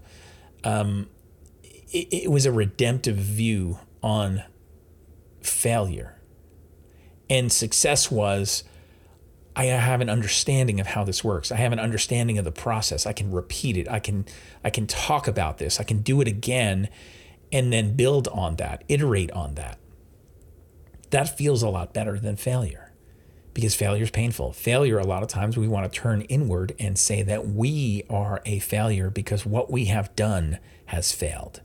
Um, 0.63 1.10
it, 1.63 2.08
it 2.12 2.32
was 2.32 2.46
a 2.46 2.51
redemptive 2.51 3.15
view 3.15 3.80
on 4.04 4.44
failure. 5.42 6.20
And 7.27 7.51
success 7.51 8.12
was, 8.12 8.63
I 9.56 9.65
have 9.65 10.01
an 10.01 10.10
understanding 10.10 10.80
of 10.80 10.88
how 10.88 11.04
this 11.04 11.24
works. 11.24 11.51
I 11.51 11.56
have 11.56 11.72
an 11.72 11.80
understanding 11.80 12.38
of 12.38 12.46
the 12.46 12.51
process. 12.51 13.06
I 13.06 13.13
can 13.13 13.32
repeat 13.32 13.77
it. 13.77 13.89
I 13.89 14.00
can 14.00 14.25
I 14.63 14.70
can 14.70 14.86
talk 14.86 15.27
about 15.27 15.60
this. 15.60 15.80
I 15.80 15.84
can 15.84 16.00
do 16.00 16.20
it 16.20 16.27
again 16.27 16.89
and 17.56 17.72
then 17.72 17.96
build 17.96 18.28
on 18.28 18.58
that, 18.58 18.84
iterate 18.90 19.32
on 19.32 19.56
that. 19.56 19.80
That 21.12 21.38
feels 21.38 21.64
a 21.64 21.70
lot 21.70 21.94
better 21.94 22.20
than 22.20 22.36
failure 22.36 22.92
because 23.54 23.74
failure 23.74 24.04
is 24.04 24.12
painful. 24.12 24.52
Failure, 24.52 25.00
a 25.00 25.08
lot 25.08 25.24
of 25.24 25.30
times, 25.30 25.56
we 25.56 25.66
want 25.66 25.90
to 25.90 26.00
turn 26.00 26.24
inward 26.24 26.76
and 26.78 27.00
say 27.00 27.24
that 27.24 27.48
we 27.48 28.04
are 28.10 28.42
a 28.46 28.60
failure 28.60 29.10
because 29.10 29.46
what 29.46 29.72
we 29.72 29.86
have 29.86 30.14
done 30.18 30.60
has 30.88 31.14
failed. 31.14 31.62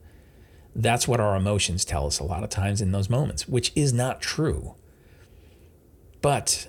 That's 0.76 1.08
what 1.08 1.18
our 1.18 1.34
emotions 1.34 1.84
tell 1.84 2.06
us 2.06 2.20
a 2.20 2.24
lot 2.24 2.44
of 2.44 2.50
times 2.50 2.80
in 2.80 2.92
those 2.92 3.10
moments, 3.10 3.48
which 3.48 3.72
is 3.74 3.92
not 3.92 4.22
true. 4.22 4.76
But 6.22 6.68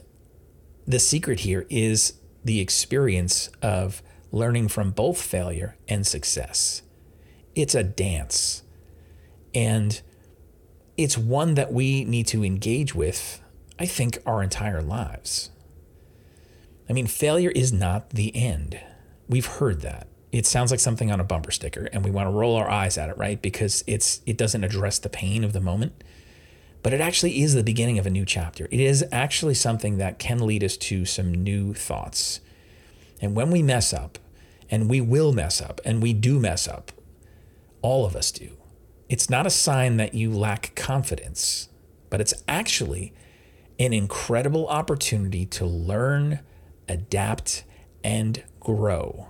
the 0.88 0.98
secret 0.98 1.42
here 1.42 1.68
is 1.70 2.14
the 2.44 2.60
experience 2.60 3.52
of 3.62 4.02
learning 4.32 4.70
from 4.70 4.90
both 4.90 5.22
failure 5.22 5.78
and 5.88 6.08
success. 6.08 6.82
It's 7.54 7.76
a 7.76 7.84
dance. 7.84 8.64
And 9.54 10.02
it's 10.98 11.18
one 11.18 11.56
that 11.56 11.74
we 11.74 12.06
need 12.06 12.28
to 12.28 12.44
engage 12.44 12.94
with, 12.94 13.42
I 13.80 13.86
think, 13.86 14.20
our 14.26 14.44
entire 14.44 14.82
lives. 14.82 15.50
I 16.90 16.94
mean, 16.94 17.08
failure 17.08 17.52
is 17.52 17.72
not 17.72 18.12
the 18.12 18.36
end. 18.36 18.80
We've 19.28 19.46
heard 19.46 19.82
that. 19.82 20.08
It 20.32 20.46
sounds 20.46 20.72
like 20.72 20.80
something 20.80 21.12
on 21.12 21.20
a 21.20 21.26
bumper 21.26 21.52
sticker, 21.52 21.90
and 21.92 22.06
we 22.06 22.12
want 22.12 22.28
to 22.28 22.32
roll 22.32 22.56
our 22.56 22.70
eyes 22.70 22.98
at 22.98 23.10
it, 23.10 23.18
right? 23.18 23.42
Because 23.42 23.84
it's 23.86 24.22
it 24.26 24.38
doesn't 24.38 24.64
address 24.64 25.00
the 25.00 25.10
pain 25.10 25.44
of 25.44 25.54
the 25.54 25.60
moment. 25.60 26.04
But 26.84 26.94
it 26.94 27.02
actually 27.02 27.42
is 27.42 27.54
the 27.54 27.64
beginning 27.64 28.00
of 28.00 28.06
a 28.06 28.10
new 28.10 28.26
chapter. 28.26 28.68
It 28.72 28.80
is 28.80 29.06
actually 29.12 29.54
something 29.54 29.98
that 29.98 30.20
can 30.20 30.46
lead 30.46 30.64
us 30.64 30.78
to 30.78 31.06
some 31.06 31.32
new 31.32 31.74
thoughts. 31.74 32.40
And 33.22 33.36
when 33.36 33.52
we 33.52 33.62
mess 33.62 33.94
up, 33.94 34.18
and 34.70 34.90
we 34.90 35.00
will 35.00 35.32
mess 35.32 35.62
up, 35.62 35.80
and 35.86 36.02
we 36.02 36.14
do 36.14 36.40
mess 36.40 36.68
up, 36.68 36.92
all 37.82 38.06
of 38.06 38.16
us 38.16 38.32
do 38.32 38.58
it's 39.12 39.30
not 39.30 39.46
a 39.46 39.50
sign 39.50 39.98
that 39.98 40.14
you 40.14 40.32
lack 40.32 40.74
confidence, 40.74 41.68
but 42.10 42.22
it's 42.22 42.34
actually 42.48 43.14
an 43.78 43.92
incredible 43.92 44.70
opportunity 44.70 45.46
to 45.46 45.66
learn, 45.66 46.40
adapt, 46.88 47.66
and 48.06 48.42
grow. 48.62 49.28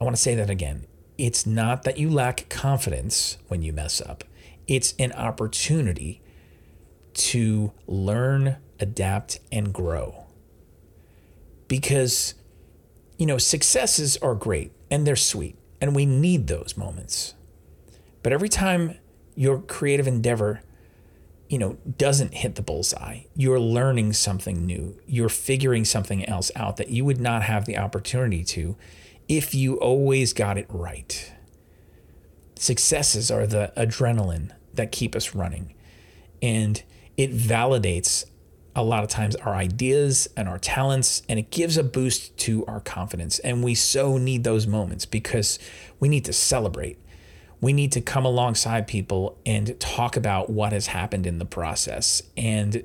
I 0.00 0.04
want 0.04 0.16
to 0.16 0.22
say 0.22 0.34
that 0.36 0.48
again. 0.48 0.86
It's 1.18 1.44
not 1.44 1.82
that 1.82 1.98
you 1.98 2.08
lack 2.08 2.48
confidence 2.48 3.36
when 3.48 3.60
you 3.60 3.74
mess 3.74 4.00
up, 4.00 4.24
it's 4.66 4.94
an 4.98 5.12
opportunity 5.12 6.22
to 7.12 7.74
learn, 7.86 8.56
adapt, 8.80 9.38
and 9.52 9.70
grow. 9.74 10.24
Because, 11.66 12.32
you 13.18 13.26
know, 13.26 13.36
successes 13.36 14.16
are 14.22 14.34
great 14.34 14.72
and 14.90 15.06
they're 15.06 15.14
sweet, 15.14 15.58
and 15.78 15.94
we 15.94 16.06
need 16.06 16.46
those 16.46 16.74
moments. 16.74 17.34
But 18.22 18.32
every 18.32 18.48
time 18.48 18.98
your 19.34 19.60
creative 19.60 20.06
endeavor, 20.06 20.62
you 21.48 21.58
know, 21.58 21.78
doesn't 21.96 22.34
hit 22.34 22.56
the 22.56 22.62
bullseye, 22.62 23.22
you're 23.34 23.60
learning 23.60 24.12
something 24.12 24.66
new. 24.66 24.98
You're 25.06 25.28
figuring 25.28 25.84
something 25.84 26.28
else 26.28 26.50
out 26.54 26.76
that 26.76 26.90
you 26.90 27.04
would 27.04 27.20
not 27.20 27.42
have 27.42 27.64
the 27.64 27.78
opportunity 27.78 28.44
to 28.44 28.76
if 29.28 29.54
you 29.54 29.76
always 29.76 30.32
got 30.32 30.58
it 30.58 30.66
right. 30.68 31.32
Successes 32.56 33.30
are 33.30 33.46
the 33.46 33.72
adrenaline 33.76 34.50
that 34.74 34.92
keep 34.92 35.14
us 35.14 35.34
running. 35.34 35.74
And 36.42 36.82
it 37.16 37.32
validates 37.32 38.24
a 38.74 38.82
lot 38.82 39.02
of 39.02 39.10
times 39.10 39.34
our 39.36 39.54
ideas 39.54 40.28
and 40.36 40.48
our 40.48 40.58
talents, 40.58 41.22
and 41.28 41.38
it 41.38 41.50
gives 41.50 41.76
a 41.76 41.82
boost 41.82 42.36
to 42.38 42.64
our 42.66 42.80
confidence. 42.80 43.38
And 43.40 43.64
we 43.64 43.74
so 43.74 44.18
need 44.18 44.44
those 44.44 44.66
moments 44.66 45.04
because 45.04 45.58
we 45.98 46.08
need 46.08 46.24
to 46.26 46.32
celebrate. 46.32 46.98
We 47.60 47.72
need 47.72 47.92
to 47.92 48.00
come 48.00 48.24
alongside 48.24 48.86
people 48.86 49.38
and 49.44 49.78
talk 49.80 50.16
about 50.16 50.48
what 50.48 50.72
has 50.72 50.88
happened 50.88 51.26
in 51.26 51.38
the 51.38 51.44
process 51.44 52.22
and 52.36 52.84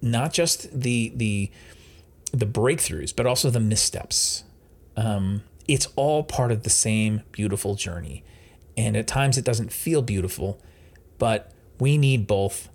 not 0.00 0.32
just 0.32 0.80
the 0.80 1.12
the 1.14 1.50
the 2.32 2.46
breakthroughs, 2.46 3.14
but 3.14 3.26
also 3.26 3.50
the 3.50 3.60
missteps. 3.60 4.44
Um, 4.96 5.42
it's 5.68 5.88
all 5.96 6.22
part 6.22 6.50
of 6.50 6.62
the 6.62 6.70
same 6.70 7.22
beautiful 7.30 7.74
journey. 7.74 8.24
And 8.76 8.96
at 8.96 9.06
times 9.06 9.36
it 9.36 9.44
doesn't 9.44 9.72
feel 9.72 10.02
beautiful, 10.02 10.60
but 11.18 11.52
we 11.78 11.98
need 11.98 12.26
both 12.26 12.68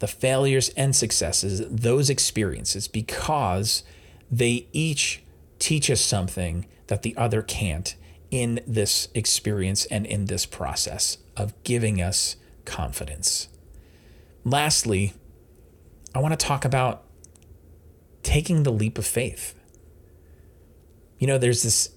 the 0.00 0.06
failures 0.08 0.70
and 0.70 0.94
successes, 0.94 1.62
those 1.70 2.10
experiences, 2.10 2.88
because 2.88 3.84
they 4.30 4.66
each 4.72 5.22
teach 5.58 5.90
us 5.90 6.00
something 6.00 6.66
that 6.88 7.02
the 7.02 7.16
other 7.16 7.42
can't 7.42 7.94
in 8.30 8.60
this 8.66 9.08
experience 9.14 9.86
and 9.86 10.06
in 10.06 10.26
this 10.26 10.46
process 10.46 11.18
of 11.36 11.54
giving 11.62 12.00
us 12.00 12.36
confidence. 12.64 13.48
Lastly, 14.44 15.14
I 16.14 16.18
want 16.18 16.38
to 16.38 16.46
talk 16.46 16.64
about 16.64 17.04
taking 18.22 18.62
the 18.62 18.72
leap 18.72 18.98
of 18.98 19.06
faith. 19.06 19.54
You 21.18 21.26
know, 21.26 21.38
there's 21.38 21.62
this 21.62 21.90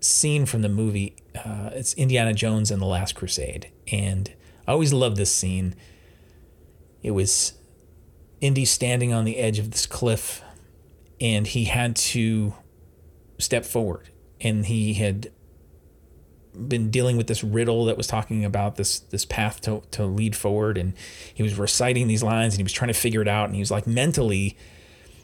scene 0.00 0.46
from 0.46 0.62
the 0.62 0.68
movie, 0.68 1.16
uh, 1.34 1.70
it's 1.72 1.94
Indiana 1.94 2.32
Jones 2.32 2.70
and 2.70 2.80
the 2.80 2.86
Last 2.86 3.14
Crusade. 3.14 3.70
And 3.90 4.32
I 4.66 4.72
always 4.72 4.92
love 4.92 5.16
this 5.16 5.32
scene. 5.32 5.74
It 7.02 7.10
was 7.12 7.54
Indy 8.40 8.64
standing 8.64 9.12
on 9.12 9.24
the 9.24 9.38
edge 9.38 9.58
of 9.58 9.70
this 9.70 9.86
cliff, 9.86 10.42
and 11.20 11.46
he 11.46 11.64
had 11.64 11.96
to 11.96 12.54
step 13.38 13.64
forward. 13.64 14.10
And 14.40 14.66
he 14.66 14.94
had 14.94 15.30
been 16.54 16.90
dealing 16.90 17.16
with 17.16 17.26
this 17.26 17.44
riddle 17.44 17.84
that 17.84 17.96
was 17.96 18.06
talking 18.06 18.44
about 18.44 18.76
this 18.76 18.98
this 18.98 19.24
path 19.24 19.60
to, 19.62 19.82
to 19.92 20.04
lead 20.04 20.34
forward. 20.36 20.78
And 20.78 20.94
he 21.32 21.42
was 21.42 21.58
reciting 21.58 22.06
these 22.08 22.22
lines 22.22 22.54
and 22.54 22.58
he 22.58 22.62
was 22.62 22.72
trying 22.72 22.88
to 22.88 22.98
figure 22.98 23.22
it 23.22 23.28
out. 23.28 23.46
And 23.46 23.54
he 23.54 23.60
was 23.60 23.70
like 23.70 23.86
mentally 23.86 24.56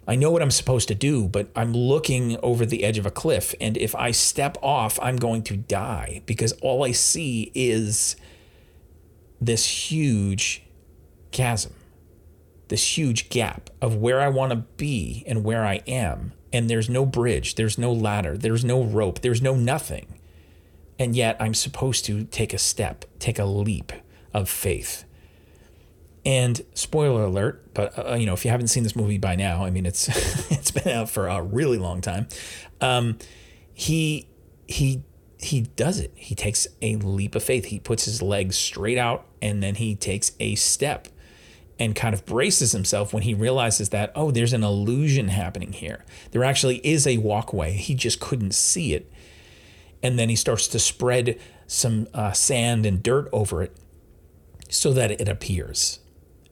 I 0.06 0.16
know 0.16 0.32
what 0.32 0.42
I'm 0.42 0.50
supposed 0.50 0.88
to 0.88 0.94
do, 0.94 1.28
but 1.28 1.48
I'm 1.54 1.72
looking 1.72 2.36
over 2.42 2.66
the 2.66 2.82
edge 2.82 2.98
of 2.98 3.06
a 3.06 3.10
cliff. 3.10 3.54
And 3.60 3.76
if 3.76 3.94
I 3.94 4.10
step 4.10 4.58
off, 4.60 4.98
I'm 5.00 5.16
going 5.16 5.42
to 5.44 5.56
die 5.56 6.22
because 6.26 6.52
all 6.60 6.84
I 6.84 6.90
see 6.90 7.52
is 7.54 8.16
this 9.40 9.64
huge 9.90 10.64
chasm, 11.30 11.72
this 12.72 12.96
huge 12.96 13.28
gap 13.28 13.68
of 13.82 13.96
where 13.96 14.18
I 14.18 14.28
want 14.28 14.48
to 14.50 14.56
be 14.56 15.24
and 15.26 15.44
where 15.44 15.62
I 15.62 15.82
am. 15.86 16.32
And 16.54 16.70
there's 16.70 16.88
no 16.88 17.04
bridge, 17.04 17.56
there's 17.56 17.76
no 17.76 17.92
ladder, 17.92 18.38
there's 18.38 18.64
no 18.64 18.82
rope, 18.82 19.20
there's 19.20 19.42
no 19.42 19.54
nothing. 19.54 20.18
And 20.98 21.14
yet 21.14 21.36
I'm 21.38 21.52
supposed 21.52 22.06
to 22.06 22.24
take 22.24 22.54
a 22.54 22.58
step, 22.58 23.04
take 23.18 23.38
a 23.38 23.44
leap 23.44 23.92
of 24.32 24.48
faith. 24.48 25.04
And 26.24 26.62
spoiler 26.72 27.24
alert, 27.24 27.74
but 27.74 27.92
uh, 27.98 28.14
you 28.14 28.24
know, 28.24 28.32
if 28.32 28.42
you 28.42 28.50
haven't 28.50 28.68
seen 28.68 28.84
this 28.84 28.96
movie 28.96 29.18
by 29.18 29.36
now, 29.36 29.66
I 29.66 29.70
mean, 29.70 29.84
it's 29.84 30.08
it's 30.50 30.70
been 30.70 30.96
out 30.96 31.10
for 31.10 31.28
a 31.28 31.42
really 31.42 31.76
long 31.76 32.00
time. 32.00 32.26
Um, 32.80 33.18
he 33.74 34.28
he 34.66 35.02
he 35.38 35.60
does 35.60 36.00
it. 36.00 36.12
He 36.14 36.34
takes 36.34 36.66
a 36.80 36.96
leap 36.96 37.34
of 37.34 37.42
faith. 37.42 37.66
He 37.66 37.80
puts 37.80 38.06
his 38.06 38.22
legs 38.22 38.56
straight 38.56 38.96
out, 38.96 39.26
and 39.42 39.62
then 39.62 39.74
he 39.74 39.94
takes 39.94 40.32
a 40.40 40.54
step, 40.54 41.08
and 41.82 41.94
kind 41.94 42.14
of 42.14 42.24
braces 42.24 42.72
himself 42.72 43.12
when 43.12 43.24
he 43.24 43.34
realizes 43.34 43.90
that 43.90 44.12
oh, 44.14 44.30
there's 44.30 44.52
an 44.52 44.64
illusion 44.64 45.28
happening 45.28 45.72
here. 45.72 46.04
There 46.30 46.44
actually 46.44 46.78
is 46.86 47.06
a 47.06 47.18
walkway. 47.18 47.72
He 47.72 47.94
just 47.94 48.20
couldn't 48.20 48.54
see 48.54 48.94
it, 48.94 49.10
and 50.02 50.18
then 50.18 50.28
he 50.28 50.36
starts 50.36 50.68
to 50.68 50.78
spread 50.78 51.38
some 51.66 52.08
uh, 52.14 52.32
sand 52.32 52.86
and 52.86 53.02
dirt 53.02 53.28
over 53.32 53.62
it 53.62 53.76
so 54.68 54.92
that 54.92 55.10
it 55.10 55.28
appears 55.28 56.00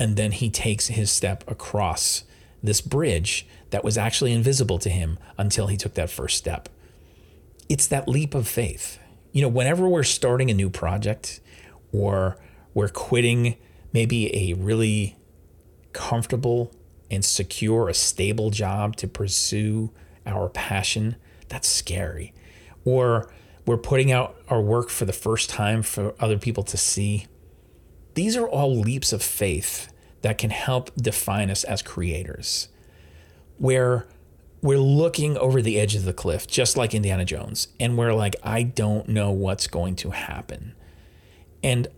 and 0.01 0.17
then 0.17 0.33
he 0.33 0.49
takes 0.49 0.87
his 0.87 1.11
step 1.11 1.45
across 1.47 2.25
this 2.63 2.81
bridge 2.81 3.47
that 3.69 3.85
was 3.85 3.99
actually 3.99 4.33
invisible 4.33 4.79
to 4.79 4.89
him 4.89 5.19
until 5.37 5.67
he 5.67 5.77
took 5.77 5.93
that 5.95 6.09
first 6.09 6.39
step. 6.39 6.71
It's 7.69 7.87
that 7.89 8.09
leap 8.09 8.35
of 8.35 8.49
faith. 8.49 8.99
You 9.33 9.43
know, 9.43 9.49
whenever 9.49 9.87
we're 9.87 10.03
starting 10.03 10.51
a 10.51 10.55
new 10.55 10.71
project 10.71 11.41
or 11.93 12.39
we're 12.73 12.89
quitting 12.89 13.57
maybe 13.93 14.35
a 14.35 14.55
really 14.55 15.17
comfortable 15.93 16.73
and 17.11 17.25
secure, 17.25 17.89
a 17.89 17.95
stable 17.95 18.51
job 18.51 18.97
to 18.97 19.09
pursue 19.09 19.93
our 20.27 20.49
passion, 20.49 21.17
that's 21.49 21.69
scary. 21.69 22.33
Or 22.85 23.33
we're 23.67 23.77
putting 23.77 24.13
out 24.13 24.37
our 24.49 24.61
work 24.61 24.91
for 24.91 25.05
the 25.05 25.13
first 25.13 25.51
time 25.51 25.83
for 25.83 26.15
other 26.21 26.39
people 26.39 26.63
to 26.65 26.77
see. 26.77 27.27
These 28.15 28.37
are 28.37 28.49
all 28.49 28.75
leaps 28.77 29.13
of 29.13 29.23
faith 29.23 29.93
that 30.23 30.39
can 30.39 30.51
help 30.51 30.95
define 30.97 31.51
us 31.51 31.65
as 31.65 31.83
creators, 31.83 32.69
where 33.59 34.07
we're 34.63 34.79
looking 34.79 35.39
over 35.39 35.63
the 35.63 35.81
edge 35.81 35.95
of 35.95 36.05
the 36.05 36.13
cliff, 36.13 36.47
just 36.47 36.77
like 36.77 36.95
Indiana 36.95 37.25
Jones, 37.25 37.69
and 37.79 37.97
we're 37.97 38.13
like, 38.13 38.37
I 38.43 38.63
don't 38.63 39.09
know 39.09 39.31
what's 39.31 39.67
going 39.67 39.97
to 39.97 40.11
happen. 40.11 40.75
And 41.63 41.89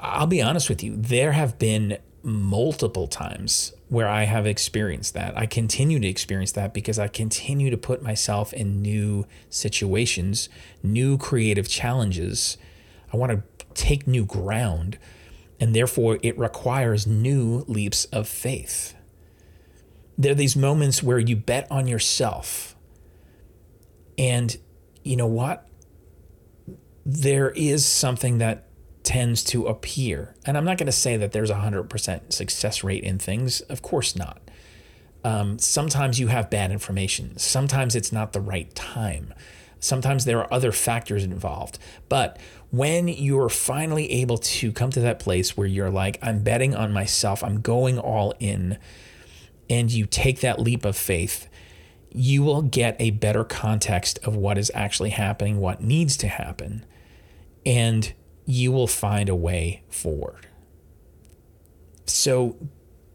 I'll 0.00 0.26
be 0.26 0.42
honest 0.42 0.68
with 0.68 0.82
you, 0.82 0.96
there 0.96 1.32
have 1.32 1.58
been 1.58 1.98
multiple 2.22 3.06
times 3.06 3.72
where 3.88 4.08
I 4.08 4.24
have 4.24 4.46
experienced 4.46 5.14
that. 5.14 5.36
I 5.36 5.46
continue 5.46 5.98
to 6.00 6.06
experience 6.08 6.52
that 6.52 6.72
because 6.72 6.98
I 6.98 7.08
continue 7.08 7.70
to 7.70 7.76
put 7.76 8.02
myself 8.02 8.52
in 8.52 8.82
new 8.82 9.26
situations, 9.48 10.48
new 10.82 11.18
creative 11.18 11.68
challenges. 11.68 12.56
I 13.12 13.16
want 13.16 13.32
to 13.32 13.66
take 13.74 14.06
new 14.06 14.24
ground 14.24 14.98
and 15.58 15.74
therefore 15.74 16.18
it 16.22 16.38
requires 16.38 17.06
new 17.06 17.64
leaps 17.68 18.06
of 18.06 18.26
faith. 18.26 18.94
There 20.16 20.32
are 20.32 20.36
these 20.36 20.56
moments 20.56 21.02
where 21.02 21.18
you 21.18 21.36
bet 21.36 21.66
on 21.70 21.86
yourself. 21.86 22.76
And 24.16 24.56
you 25.02 25.16
know 25.16 25.26
what? 25.26 25.66
There 27.04 27.50
is 27.50 27.84
something 27.84 28.38
that 28.38 28.69
tends 29.10 29.42
to 29.42 29.66
appear. 29.66 30.36
And 30.46 30.56
I'm 30.56 30.64
not 30.64 30.78
going 30.78 30.86
to 30.86 30.92
say 30.92 31.16
that 31.16 31.32
there's 31.32 31.50
a 31.50 31.54
100% 31.54 32.32
success 32.32 32.84
rate 32.84 33.02
in 33.02 33.18
things. 33.18 33.60
Of 33.62 33.82
course 33.82 34.14
not. 34.14 34.40
Um, 35.24 35.58
sometimes 35.58 36.20
you 36.20 36.28
have 36.28 36.48
bad 36.48 36.70
information. 36.70 37.36
Sometimes 37.36 37.96
it's 37.96 38.12
not 38.12 38.32
the 38.32 38.40
right 38.40 38.72
time. 38.72 39.34
Sometimes 39.80 40.26
there 40.26 40.38
are 40.38 40.54
other 40.54 40.70
factors 40.70 41.24
involved. 41.24 41.76
But 42.08 42.38
when 42.70 43.08
you're 43.08 43.48
finally 43.48 44.08
able 44.12 44.38
to 44.38 44.70
come 44.70 44.90
to 44.90 45.00
that 45.00 45.18
place 45.18 45.56
where 45.56 45.66
you're 45.66 45.90
like, 45.90 46.20
I'm 46.22 46.44
betting 46.44 46.76
on 46.76 46.92
myself, 46.92 47.42
I'm 47.42 47.62
going 47.62 47.98
all 47.98 48.32
in, 48.38 48.78
and 49.68 49.90
you 49.90 50.06
take 50.06 50.38
that 50.42 50.60
leap 50.60 50.84
of 50.84 50.96
faith, 50.96 51.48
you 52.12 52.44
will 52.44 52.62
get 52.62 52.94
a 53.00 53.10
better 53.10 53.42
context 53.42 54.20
of 54.22 54.36
what 54.36 54.56
is 54.56 54.70
actually 54.72 55.10
happening, 55.10 55.58
what 55.58 55.82
needs 55.82 56.16
to 56.18 56.28
happen, 56.28 56.86
and 57.66 58.12
you 58.46 58.72
will 58.72 58.86
find 58.86 59.28
a 59.28 59.34
way 59.34 59.82
forward. 59.88 60.46
So 62.06 62.56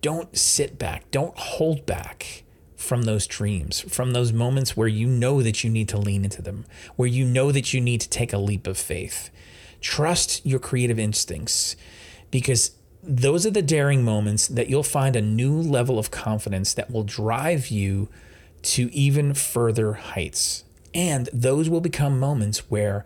don't 0.01 0.37
sit 0.37 0.77
back, 0.77 1.09
don't 1.11 1.37
hold 1.37 1.85
back 1.85 2.43
from 2.75 3.03
those 3.03 3.25
dreams, 3.25 3.81
from 3.81 4.13
those 4.13 4.31
moments 4.31 4.77
where 4.77 4.87
you 4.87 5.07
know 5.07 5.41
that 5.41 5.63
you 5.63 5.69
need 5.69 5.89
to 5.89 5.97
lean 5.97 6.23
into 6.23 6.41
them, 6.41 6.65
where 6.95 7.07
you 7.07 7.25
know 7.25 7.51
that 7.51 7.73
you 7.73 7.81
need 7.81 8.01
to 8.01 8.09
take 8.09 8.31
a 8.31 8.37
leap 8.37 8.67
of 8.67 8.77
faith. 8.77 9.29
Trust 9.81 10.45
your 10.45 10.59
creative 10.59 10.99
instincts 10.99 11.75
because 12.31 12.71
those 13.01 13.45
are 13.45 13.51
the 13.51 13.61
daring 13.61 14.03
moments 14.03 14.47
that 14.47 14.69
you'll 14.69 14.83
find 14.83 15.15
a 15.15 15.21
new 15.21 15.53
level 15.55 15.99
of 15.99 16.11
confidence 16.11 16.73
that 16.73 16.91
will 16.91 17.03
drive 17.03 17.67
you 17.67 18.09
to 18.61 18.91
even 18.93 19.33
further 19.33 19.93
heights. 19.93 20.63
And 20.93 21.29
those 21.31 21.69
will 21.69 21.81
become 21.81 22.19
moments 22.19 22.69
where, 22.69 23.05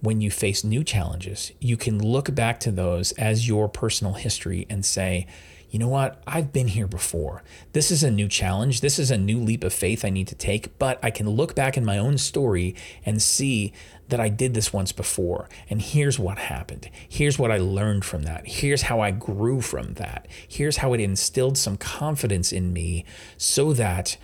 when 0.00 0.20
you 0.20 0.30
face 0.30 0.62
new 0.62 0.84
challenges, 0.84 1.52
you 1.60 1.76
can 1.76 1.98
look 1.98 2.34
back 2.34 2.60
to 2.60 2.70
those 2.70 3.12
as 3.12 3.48
your 3.48 3.68
personal 3.68 4.14
history 4.14 4.66
and 4.70 4.84
say, 4.84 5.26
you 5.70 5.78
know 5.78 5.88
what? 5.88 6.22
I've 6.26 6.52
been 6.52 6.68
here 6.68 6.86
before. 6.86 7.42
This 7.72 7.90
is 7.90 8.02
a 8.02 8.10
new 8.10 8.26
challenge. 8.26 8.80
This 8.80 8.98
is 8.98 9.10
a 9.10 9.18
new 9.18 9.38
leap 9.38 9.64
of 9.64 9.72
faith 9.72 10.02
I 10.02 10.08
need 10.08 10.28
to 10.28 10.34
take, 10.34 10.78
but 10.78 10.98
I 11.02 11.10
can 11.10 11.28
look 11.28 11.54
back 11.54 11.76
in 11.76 11.84
my 11.84 11.98
own 11.98 12.16
story 12.16 12.74
and 13.04 13.20
see 13.20 13.74
that 14.08 14.20
I 14.20 14.30
did 14.30 14.54
this 14.54 14.72
once 14.72 14.92
before. 14.92 15.48
And 15.68 15.82
here's 15.82 16.18
what 16.18 16.38
happened. 16.38 16.88
Here's 17.06 17.38
what 17.38 17.50
I 17.50 17.58
learned 17.58 18.06
from 18.06 18.22
that. 18.22 18.46
Here's 18.46 18.82
how 18.82 19.00
I 19.00 19.10
grew 19.10 19.60
from 19.60 19.94
that. 19.94 20.26
Here's 20.46 20.78
how 20.78 20.94
it 20.94 21.00
instilled 21.00 21.58
some 21.58 21.76
confidence 21.76 22.50
in 22.50 22.72
me 22.72 23.04
so 23.36 23.74
that 23.74 24.16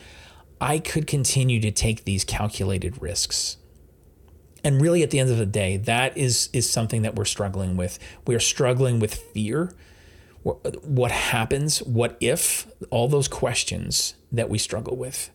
I 0.63 0.79
could 0.79 1.07
continue 1.07 1.61
to 1.61 1.71
take 1.71 2.05
these 2.05 2.25
calculated 2.25 3.03
risks. 3.03 3.59
And 4.65 4.81
really, 4.81 5.03
at 5.03 5.11
the 5.11 5.21
end 5.21 5.31
of 5.31 5.37
the 5.37 5.47
day, 5.47 5.77
that 5.77 6.17
is 6.17 6.49
is 6.55 6.69
something 6.69 7.03
that 7.03 7.15
we're 7.15 7.27
struggling 7.27 7.77
with. 7.77 7.99
We 8.27 8.35
are 8.35 8.41
struggling 8.41 8.99
with 8.99 9.15
fear. 9.15 9.75
What 10.43 11.11
happens? 11.11 11.83
What 11.83 12.17
if? 12.21 12.67
All 12.91 13.07
those 13.07 13.29
questions 13.29 14.15
that 14.33 14.49
we 14.49 14.57
struggle 14.57 14.97
with. 14.97 15.31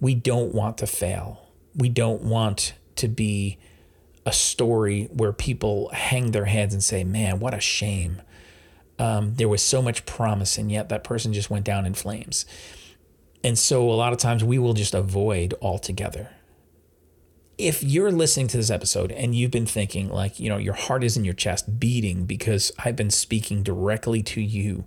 We 0.00 0.14
don't 0.14 0.54
want 0.54 0.78
to 0.78 0.86
fail. 0.86 1.48
We 1.74 1.88
don't 1.88 2.22
want 2.22 2.74
to 2.96 3.08
be 3.08 3.58
a 4.26 4.32
story 4.32 5.08
where 5.12 5.32
people 5.32 5.90
hang 5.92 6.32
their 6.32 6.44
heads 6.44 6.74
and 6.74 6.84
say, 6.84 7.04
"Man, 7.04 7.40
what 7.40 7.54
a 7.54 7.60
shame." 7.60 8.20
Um, 8.98 9.34
there 9.36 9.48
was 9.48 9.62
so 9.62 9.80
much 9.80 10.04
promise, 10.04 10.58
and 10.58 10.70
yet 10.70 10.90
that 10.90 11.04
person 11.04 11.32
just 11.32 11.48
went 11.48 11.64
down 11.64 11.86
in 11.86 11.94
flames. 11.94 12.44
And 13.42 13.58
so, 13.58 13.90
a 13.90 13.94
lot 13.94 14.12
of 14.12 14.18
times, 14.18 14.44
we 14.44 14.58
will 14.58 14.74
just 14.74 14.94
avoid 14.94 15.54
altogether 15.62 16.30
if 17.58 17.82
you're 17.82 18.10
listening 18.10 18.48
to 18.48 18.56
this 18.56 18.70
episode 18.70 19.12
and 19.12 19.34
you've 19.34 19.50
been 19.50 19.66
thinking 19.66 20.08
like 20.08 20.40
you 20.40 20.48
know 20.48 20.56
your 20.56 20.74
heart 20.74 21.04
is 21.04 21.16
in 21.16 21.24
your 21.24 21.34
chest 21.34 21.78
beating 21.78 22.24
because 22.24 22.72
i've 22.84 22.96
been 22.96 23.10
speaking 23.10 23.62
directly 23.62 24.22
to 24.22 24.40
you 24.40 24.84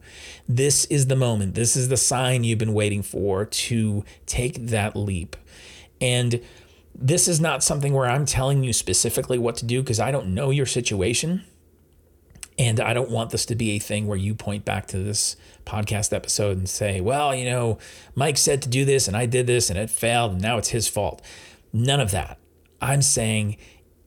this 0.48 0.86
is 0.86 1.08
the 1.08 1.16
moment 1.16 1.56
this 1.56 1.76
is 1.76 1.90
the 1.90 1.98
sign 1.98 2.44
you've 2.44 2.60
been 2.60 2.74
waiting 2.74 3.02
for 3.02 3.46
to 3.46 4.04
take 4.26 4.56
that 4.68 4.96
leap 4.96 5.36
and 6.02 6.42
this 6.94 7.28
is 7.28 7.40
not 7.40 7.64
something 7.64 7.94
where 7.94 8.08
i'm 8.08 8.26
telling 8.26 8.64
you 8.64 8.74
specifically 8.74 9.38
what 9.38 9.56
to 9.56 9.66
do 9.66 9.82
because 9.82 10.00
i 10.00 10.10
don't 10.10 10.28
know 10.28 10.50
your 10.50 10.66
situation 10.66 11.44
and 12.58 12.80
I 12.80 12.94
don't 12.94 13.10
want 13.10 13.32
this 13.32 13.46
to 13.48 13.56
be 13.56 13.72
a 13.72 13.80
thing 13.80 14.08
where 14.08 14.18
you 14.18 14.34
point 14.34 14.64
back 14.64 14.88
to 14.88 14.98
this 14.98 15.36
podcast 15.66 16.14
episode 16.14 16.58
and 16.58 16.70
say, 16.70 17.02
well, 17.02 17.36
you 17.36 17.44
know, 17.44 17.80
Mike 18.16 18.38
said 18.38 18.62
to 18.62 18.70
do 18.70 18.86
this 18.86 19.10
and 19.10 19.18
I 19.18 19.26
did 19.26 19.46
this 19.46 19.70
and 19.70 19.78
it 19.78 19.90
failed 19.90 20.34
and 20.34 20.42
now 20.42 20.58
it's 20.58 20.70
his 20.70 20.88
fault. 20.88 21.22
None 21.74 22.00
of 22.00 22.12
that. 22.12 22.38
I'm 22.86 23.02
saying 23.02 23.58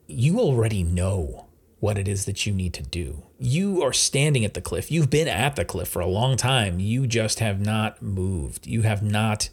you 0.06 0.38
already 0.38 0.82
know 0.82 1.48
what 1.80 1.98
it 1.98 2.08
is 2.08 2.24
that 2.24 2.46
you 2.46 2.52
need 2.52 2.74
to 2.74 2.82
do. 2.82 3.24
You 3.38 3.82
are 3.82 3.92
standing 3.92 4.44
at 4.44 4.54
the 4.54 4.60
cliff. 4.60 4.90
You've 4.90 5.10
been 5.10 5.28
at 5.28 5.56
the 5.56 5.64
cliff 5.64 5.88
for 5.88 6.00
a 6.00 6.06
long 6.06 6.36
time. 6.36 6.80
You 6.80 7.06
just 7.06 7.40
have 7.40 7.60
not 7.60 8.00
moved. 8.02 8.66
You 8.66 8.82
have 8.82 9.02
not 9.02 9.48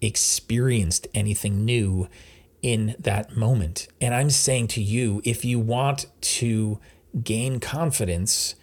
experienced 0.00 1.06
anything 1.14 1.64
new 1.64 2.08
in 2.62 2.96
that 2.98 3.36
moment. 3.36 3.88
And 4.00 4.14
I'm 4.14 4.30
saying 4.30 4.68
to 4.68 4.82
you, 4.82 5.20
if 5.24 5.44
you 5.44 5.58
want 5.58 6.06
to 6.20 6.80
gain 7.22 7.60
confidence 7.60 8.54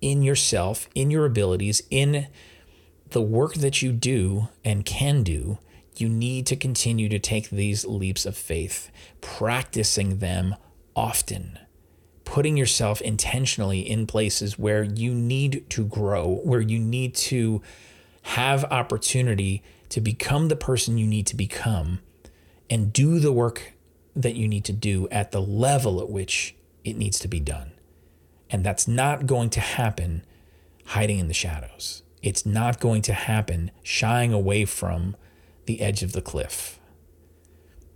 in 0.00 0.22
yourself, 0.22 0.88
in 0.94 1.10
your 1.10 1.24
abilities, 1.24 1.82
in 1.90 2.28
the 3.10 3.22
work 3.22 3.54
that 3.54 3.80
you 3.80 3.92
do 3.92 4.48
and 4.64 4.84
can 4.84 5.22
do, 5.22 5.58
you 6.00 6.08
need 6.08 6.46
to 6.46 6.56
continue 6.56 7.08
to 7.08 7.18
take 7.18 7.50
these 7.50 7.84
leaps 7.84 8.26
of 8.26 8.36
faith, 8.36 8.90
practicing 9.20 10.18
them 10.18 10.54
often, 10.94 11.58
putting 12.24 12.56
yourself 12.56 13.00
intentionally 13.00 13.80
in 13.80 14.06
places 14.06 14.58
where 14.58 14.82
you 14.82 15.14
need 15.14 15.68
to 15.70 15.84
grow, 15.84 16.40
where 16.44 16.60
you 16.60 16.78
need 16.78 17.14
to 17.14 17.62
have 18.22 18.64
opportunity 18.64 19.62
to 19.88 20.00
become 20.00 20.48
the 20.48 20.56
person 20.56 20.98
you 20.98 21.06
need 21.06 21.26
to 21.26 21.36
become 21.36 22.00
and 22.68 22.92
do 22.92 23.18
the 23.18 23.32
work 23.32 23.72
that 24.14 24.34
you 24.34 24.48
need 24.48 24.64
to 24.64 24.72
do 24.72 25.08
at 25.10 25.30
the 25.30 25.40
level 25.40 26.00
at 26.00 26.10
which 26.10 26.54
it 26.84 26.96
needs 26.96 27.18
to 27.18 27.28
be 27.28 27.40
done. 27.40 27.72
And 28.50 28.64
that's 28.64 28.88
not 28.88 29.26
going 29.26 29.50
to 29.50 29.60
happen 29.60 30.24
hiding 30.86 31.18
in 31.18 31.28
the 31.28 31.34
shadows. 31.34 32.02
It's 32.22 32.44
not 32.44 32.80
going 32.80 33.02
to 33.02 33.12
happen 33.12 33.70
shying 33.82 34.32
away 34.32 34.64
from 34.64 35.16
the 35.68 35.80
edge 35.82 36.02
of 36.02 36.12
the 36.12 36.22
cliff. 36.22 36.80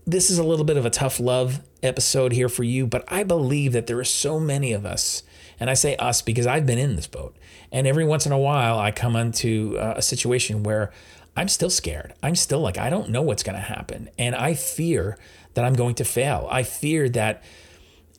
This 0.07 0.31
is 0.31 0.39
a 0.39 0.45
little 0.45 0.65
bit 0.65 0.77
of 0.77 0.85
a 0.85 0.91
tough 0.91 1.19
love 1.19 1.61
episode 1.83 2.33
here 2.33 2.49
for 2.49 2.65
you, 2.65 2.87
but 2.87 3.03
I 3.09 3.25
believe 3.25 3.73
that 3.73 3.87
there 3.87 3.99
are 3.99 4.05
so 4.05 4.39
many 4.39 4.73
of 4.73 4.85
us, 4.85 5.23
and 5.59 5.71
I 5.71 5.75
say 5.75 5.97
us 5.97 6.23
because 6.23 6.47
I've 6.47 6.67
been 6.67 6.79
in 6.79 6.97
this 6.97 7.07
boat. 7.07 7.35
And 7.73 7.87
every 7.87 8.05
once 8.05 8.27
in 8.27 8.33
a 8.33 8.39
while, 8.39 8.79
I 8.79 8.91
come 8.91 9.17
into 9.17 9.79
uh, 9.79 9.95
a 9.97 10.03
situation 10.03 10.63
where 10.63 10.93
I'm 11.35 11.49
still 11.49 11.71
scared. 11.71 12.13
I'm 12.23 12.37
still 12.37 12.61
like, 12.61 12.77
I 12.77 12.91
don't 12.91 13.09
know 13.09 13.23
what's 13.23 13.43
going 13.43 13.57
to 13.57 13.63
happen. 13.63 14.11
And 14.19 14.35
I 14.35 14.53
fear 14.53 15.17
that 15.55 15.65
I'm 15.65 15.75
going 15.75 15.95
to 15.97 16.05
fail. 16.05 16.47
I 16.51 16.65
fear 16.65 17.09
that 17.09 17.43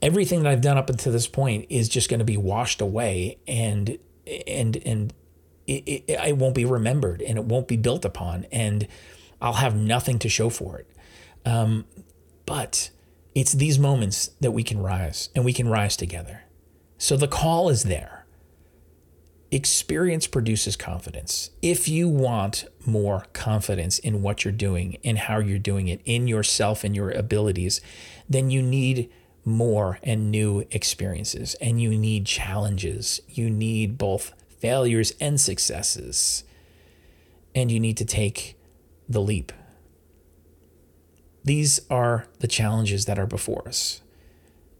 everything 0.01 0.41
that 0.41 0.51
I've 0.51 0.61
done 0.61 0.79
up 0.79 0.89
until 0.89 1.13
this 1.13 1.27
point 1.27 1.67
is 1.69 1.89
just 1.89 2.09
going 2.09 2.19
to 2.19 2.25
be 2.25 2.37
washed 2.37 2.81
away 2.81 3.37
and, 3.47 3.99
and, 4.47 4.75
and, 4.77 5.13
it, 5.67 5.83
it, 5.87 6.03
it 6.09 6.37
won't 6.37 6.55
be 6.55 6.65
remembered 6.65 7.21
and 7.21 7.37
it 7.37 7.45
won't 7.45 7.67
be 7.67 7.77
built 7.77 8.03
upon. 8.03 8.45
And 8.51 8.87
I'll 9.43 9.53
have 9.53 9.75
nothing 9.75 10.19
to 10.19 10.29
show 10.29 10.49
for 10.49 10.79
it. 10.79 10.87
Um, 11.45 11.85
but 12.45 12.89
it's 13.35 13.51
these 13.51 13.77
moments 13.77 14.27
that 14.39 14.51
we 14.51 14.63
can 14.63 14.81
rise 14.81 15.29
and 15.35 15.43
we 15.43 15.51
can 15.51 15.67
rise 15.67 15.97
together. 15.97 16.43
So 16.97 17.17
the 17.17 17.27
call 17.27 17.69
is 17.69 17.83
there. 17.83 18.25
Experience 19.51 20.27
produces 20.27 20.77
confidence. 20.77 21.51
If 21.61 21.89
you 21.89 22.07
want 22.07 22.65
more 22.85 23.25
confidence 23.33 23.99
in 23.99 24.21
what 24.21 24.45
you're 24.45 24.51
doing 24.53 24.97
and 25.03 25.19
how 25.19 25.39
you're 25.39 25.59
doing 25.59 25.89
it, 25.89 26.01
in 26.05 26.27
yourself 26.27 26.85
and 26.85 26.95
your 26.95 27.11
abilities, 27.11 27.81
then 28.29 28.49
you 28.49 28.61
need 28.61 29.11
more 29.45 29.99
and 30.03 30.31
new 30.31 30.65
experiences 30.71 31.53
and 31.55 31.81
you 31.81 31.97
need 31.97 32.25
challenges. 32.25 33.19
You 33.27 33.49
need 33.49 33.97
both 33.97 34.31
failures 34.59 35.13
and 35.19 35.39
successes. 35.39 36.45
And 37.53 37.69
you 37.69 37.79
need 37.79 37.97
to 37.97 38.05
take 38.05 38.57
the 39.07 39.21
leap. 39.21 39.51
These 41.43 41.81
are 41.89 42.27
the 42.39 42.47
challenges 42.47 43.05
that 43.05 43.19
are 43.19 43.25
before 43.25 43.67
us. 43.67 44.01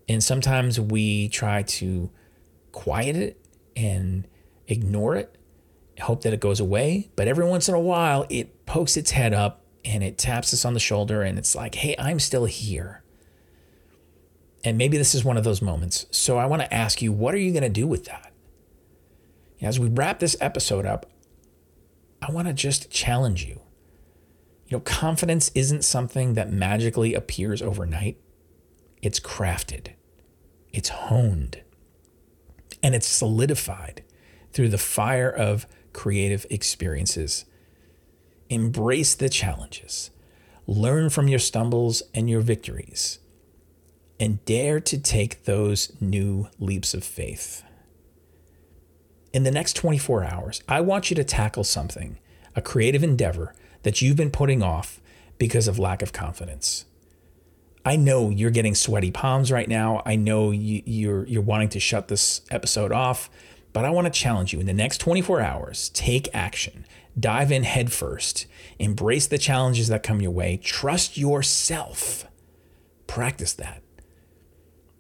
And 0.08 0.24
sometimes 0.24 0.80
we 0.80 1.30
try 1.30 1.64
to 1.64 2.10
quiet 2.72 3.16
it 3.16 3.46
and 3.76 4.28
ignore 4.68 5.16
it, 5.16 5.38
hope 6.02 6.24
that 6.24 6.34
it 6.34 6.40
goes 6.40 6.60
away. 6.60 7.10
But 7.16 7.28
every 7.28 7.46
once 7.46 7.68
in 7.68 7.76
a 7.76 7.80
while, 7.80 8.26
it 8.30 8.66
pokes 8.66 8.98
its 8.98 9.12
head 9.12 9.34
up 9.34 9.62
and 9.86 10.04
it 10.04 10.18
taps 10.18 10.54
us 10.54 10.66
on 10.66 10.74
the 10.74 10.80
shoulder 10.80 11.22
and 11.22 11.38
it's 11.38 11.56
like, 11.56 11.76
hey, 11.76 11.96
I'm 12.00 12.20
still 12.20 12.46
here. 12.46 13.04
And 14.64 14.78
maybe 14.78 14.98
this 14.98 15.14
is 15.14 15.26
one 15.26 15.36
of 15.36 15.44
those 15.44 15.62
moments. 15.62 16.06
So 16.12 16.38
I 16.38 16.46
want 16.46 16.62
to 16.62 16.74
ask 16.74 17.02
you, 17.02 17.12
what 17.12 17.34
are 17.34 17.40
you 17.40 17.52
going 17.52 17.64
to 17.64 17.70
do 17.70 17.86
with 17.86 18.06
that? 18.06 18.32
As 19.62 19.80
we 19.80 19.90
wrap 19.90 20.20
this 20.20 20.38
episode 20.40 20.86
up, 20.86 21.06
I 22.22 22.32
want 22.32 22.48
to 22.48 22.54
just 22.54 22.90
challenge 22.90 23.46
you 23.46 23.60
you 24.74 24.80
know, 24.80 24.86
confidence 24.86 25.52
isn't 25.54 25.84
something 25.84 26.34
that 26.34 26.52
magically 26.52 27.14
appears 27.14 27.62
overnight. 27.62 28.18
It's 29.04 29.20
crafted, 29.20 29.90
it's 30.72 30.90
honed, 30.90 31.62
and 32.82 32.96
it's 32.96 33.06
solidified 33.06 34.04
through 34.52 34.70
the 34.70 34.80
fire 34.80 35.30
of 35.30 35.68
creative 35.94 36.48
experiences. 36.50 37.46
Embrace 38.50 39.14
the 39.14 39.30
challenges, 39.30 40.10
learn 40.66 41.12
from 41.12 41.28
your 41.28 41.38
stumbles 41.38 42.02
and 42.16 42.28
your 42.28 42.42
victories, 42.42 43.20
and 44.20 44.44
dare 44.46 44.80
to 44.80 44.98
take 44.98 45.44
those 45.44 45.96
new 46.02 46.48
leaps 46.58 46.96
of 46.96 47.04
faith. 47.04 47.62
In 49.34 49.44
the 49.44 49.52
next 49.52 49.76
24 49.76 50.24
hours, 50.24 50.64
I 50.68 50.82
want 50.82 51.12
you 51.12 51.16
to 51.18 51.24
tackle 51.24 51.64
something, 51.64 52.18
a 52.56 52.62
creative 52.64 53.04
endeavor 53.04 53.54
that 53.84 54.02
you've 54.02 54.18
been 54.18 54.32
putting 54.32 54.64
off 54.64 55.00
because 55.38 55.68
of 55.68 55.80
lack 55.80 56.02
of 56.02 56.14
confidence. 56.14 56.86
I 57.86 57.98
know 57.98 58.30
you're 58.30 58.50
getting 58.50 58.76
sweaty 58.76 59.12
palms 59.12 59.52
right 59.52 59.68
now. 59.68 60.02
I 60.06 60.16
know 60.16 60.52
you, 60.52 60.82
you're 60.86 61.26
you're 61.28 61.42
wanting 61.42 61.70
to 61.70 61.80
shut 61.80 62.08
this 62.08 62.42
episode 62.50 62.92
off, 62.92 63.30
but 63.74 63.84
I 63.84 63.90
want 63.90 64.06
to 64.06 64.20
challenge 64.20 64.54
you 64.54 64.60
in 64.60 64.66
the 64.66 64.74
next 64.74 65.00
24 65.00 65.42
hours, 65.42 65.90
take 65.90 66.30
action. 66.34 66.86
Dive 67.20 67.52
in 67.52 67.64
headfirst. 67.64 68.48
Embrace 68.80 69.28
the 69.28 69.38
challenges 69.38 69.88
that 69.90 70.02
come 70.02 70.20
your 70.20 70.32
way. 70.32 70.58
Trust 70.58 71.16
yourself. 71.16 72.26
Practice 73.06 73.54
that. 73.54 73.84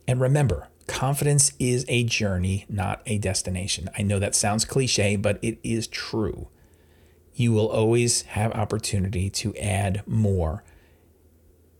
And 0.08 0.22
remember, 0.22 0.68
confidence 0.86 1.54
is 1.58 1.86
a 1.88 2.04
journey, 2.04 2.66
not 2.70 3.02
a 3.08 3.18
destination. 3.18 3.90
I 3.98 4.04
know 4.04 4.20
that 4.20 4.36
sounds 4.36 4.64
cliche, 4.66 5.16
but 5.16 5.40
it 5.42 5.58
is 5.64 5.88
true 5.88 6.50
you 7.34 7.52
will 7.52 7.68
always 7.68 8.24
have 8.24 8.52
opportunity 8.54 9.30
to 9.30 9.56
add 9.58 10.04
more 10.06 10.64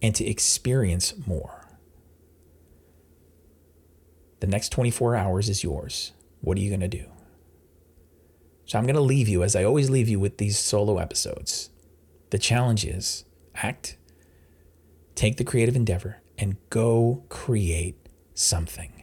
and 0.02 0.16
to 0.16 0.26
experience 0.26 1.14
more. 1.26 1.68
The 4.40 4.48
next 4.48 4.70
24 4.70 5.16
hours 5.16 5.48
is 5.50 5.64
yours. 5.64 6.12
What 6.42 6.58
are 6.58 6.62
you 6.62 6.70
going 6.70 6.82
to 6.82 6.88
do? 6.88 7.06
So 8.66 8.78
I'm 8.78 8.86
going 8.86 8.96
to 8.96 9.02
leave 9.02 9.30
you, 9.30 9.44
as 9.44 9.56
I 9.56 9.64
always 9.64 9.90
leave 9.90 10.10
you 10.10 10.20
with 10.20 10.38
these 10.38 10.58
solo 10.58 10.98
episodes. 10.98 11.70
The 12.32 12.38
challenge 12.40 12.86
is 12.86 13.26
act, 13.56 13.98
take 15.16 15.38
the 15.38 15.44
creative 15.44 15.76
endeavor, 15.76 16.18
and 16.38 16.58
go 16.70 17.24
create 17.30 18.10
something. 18.34 19.03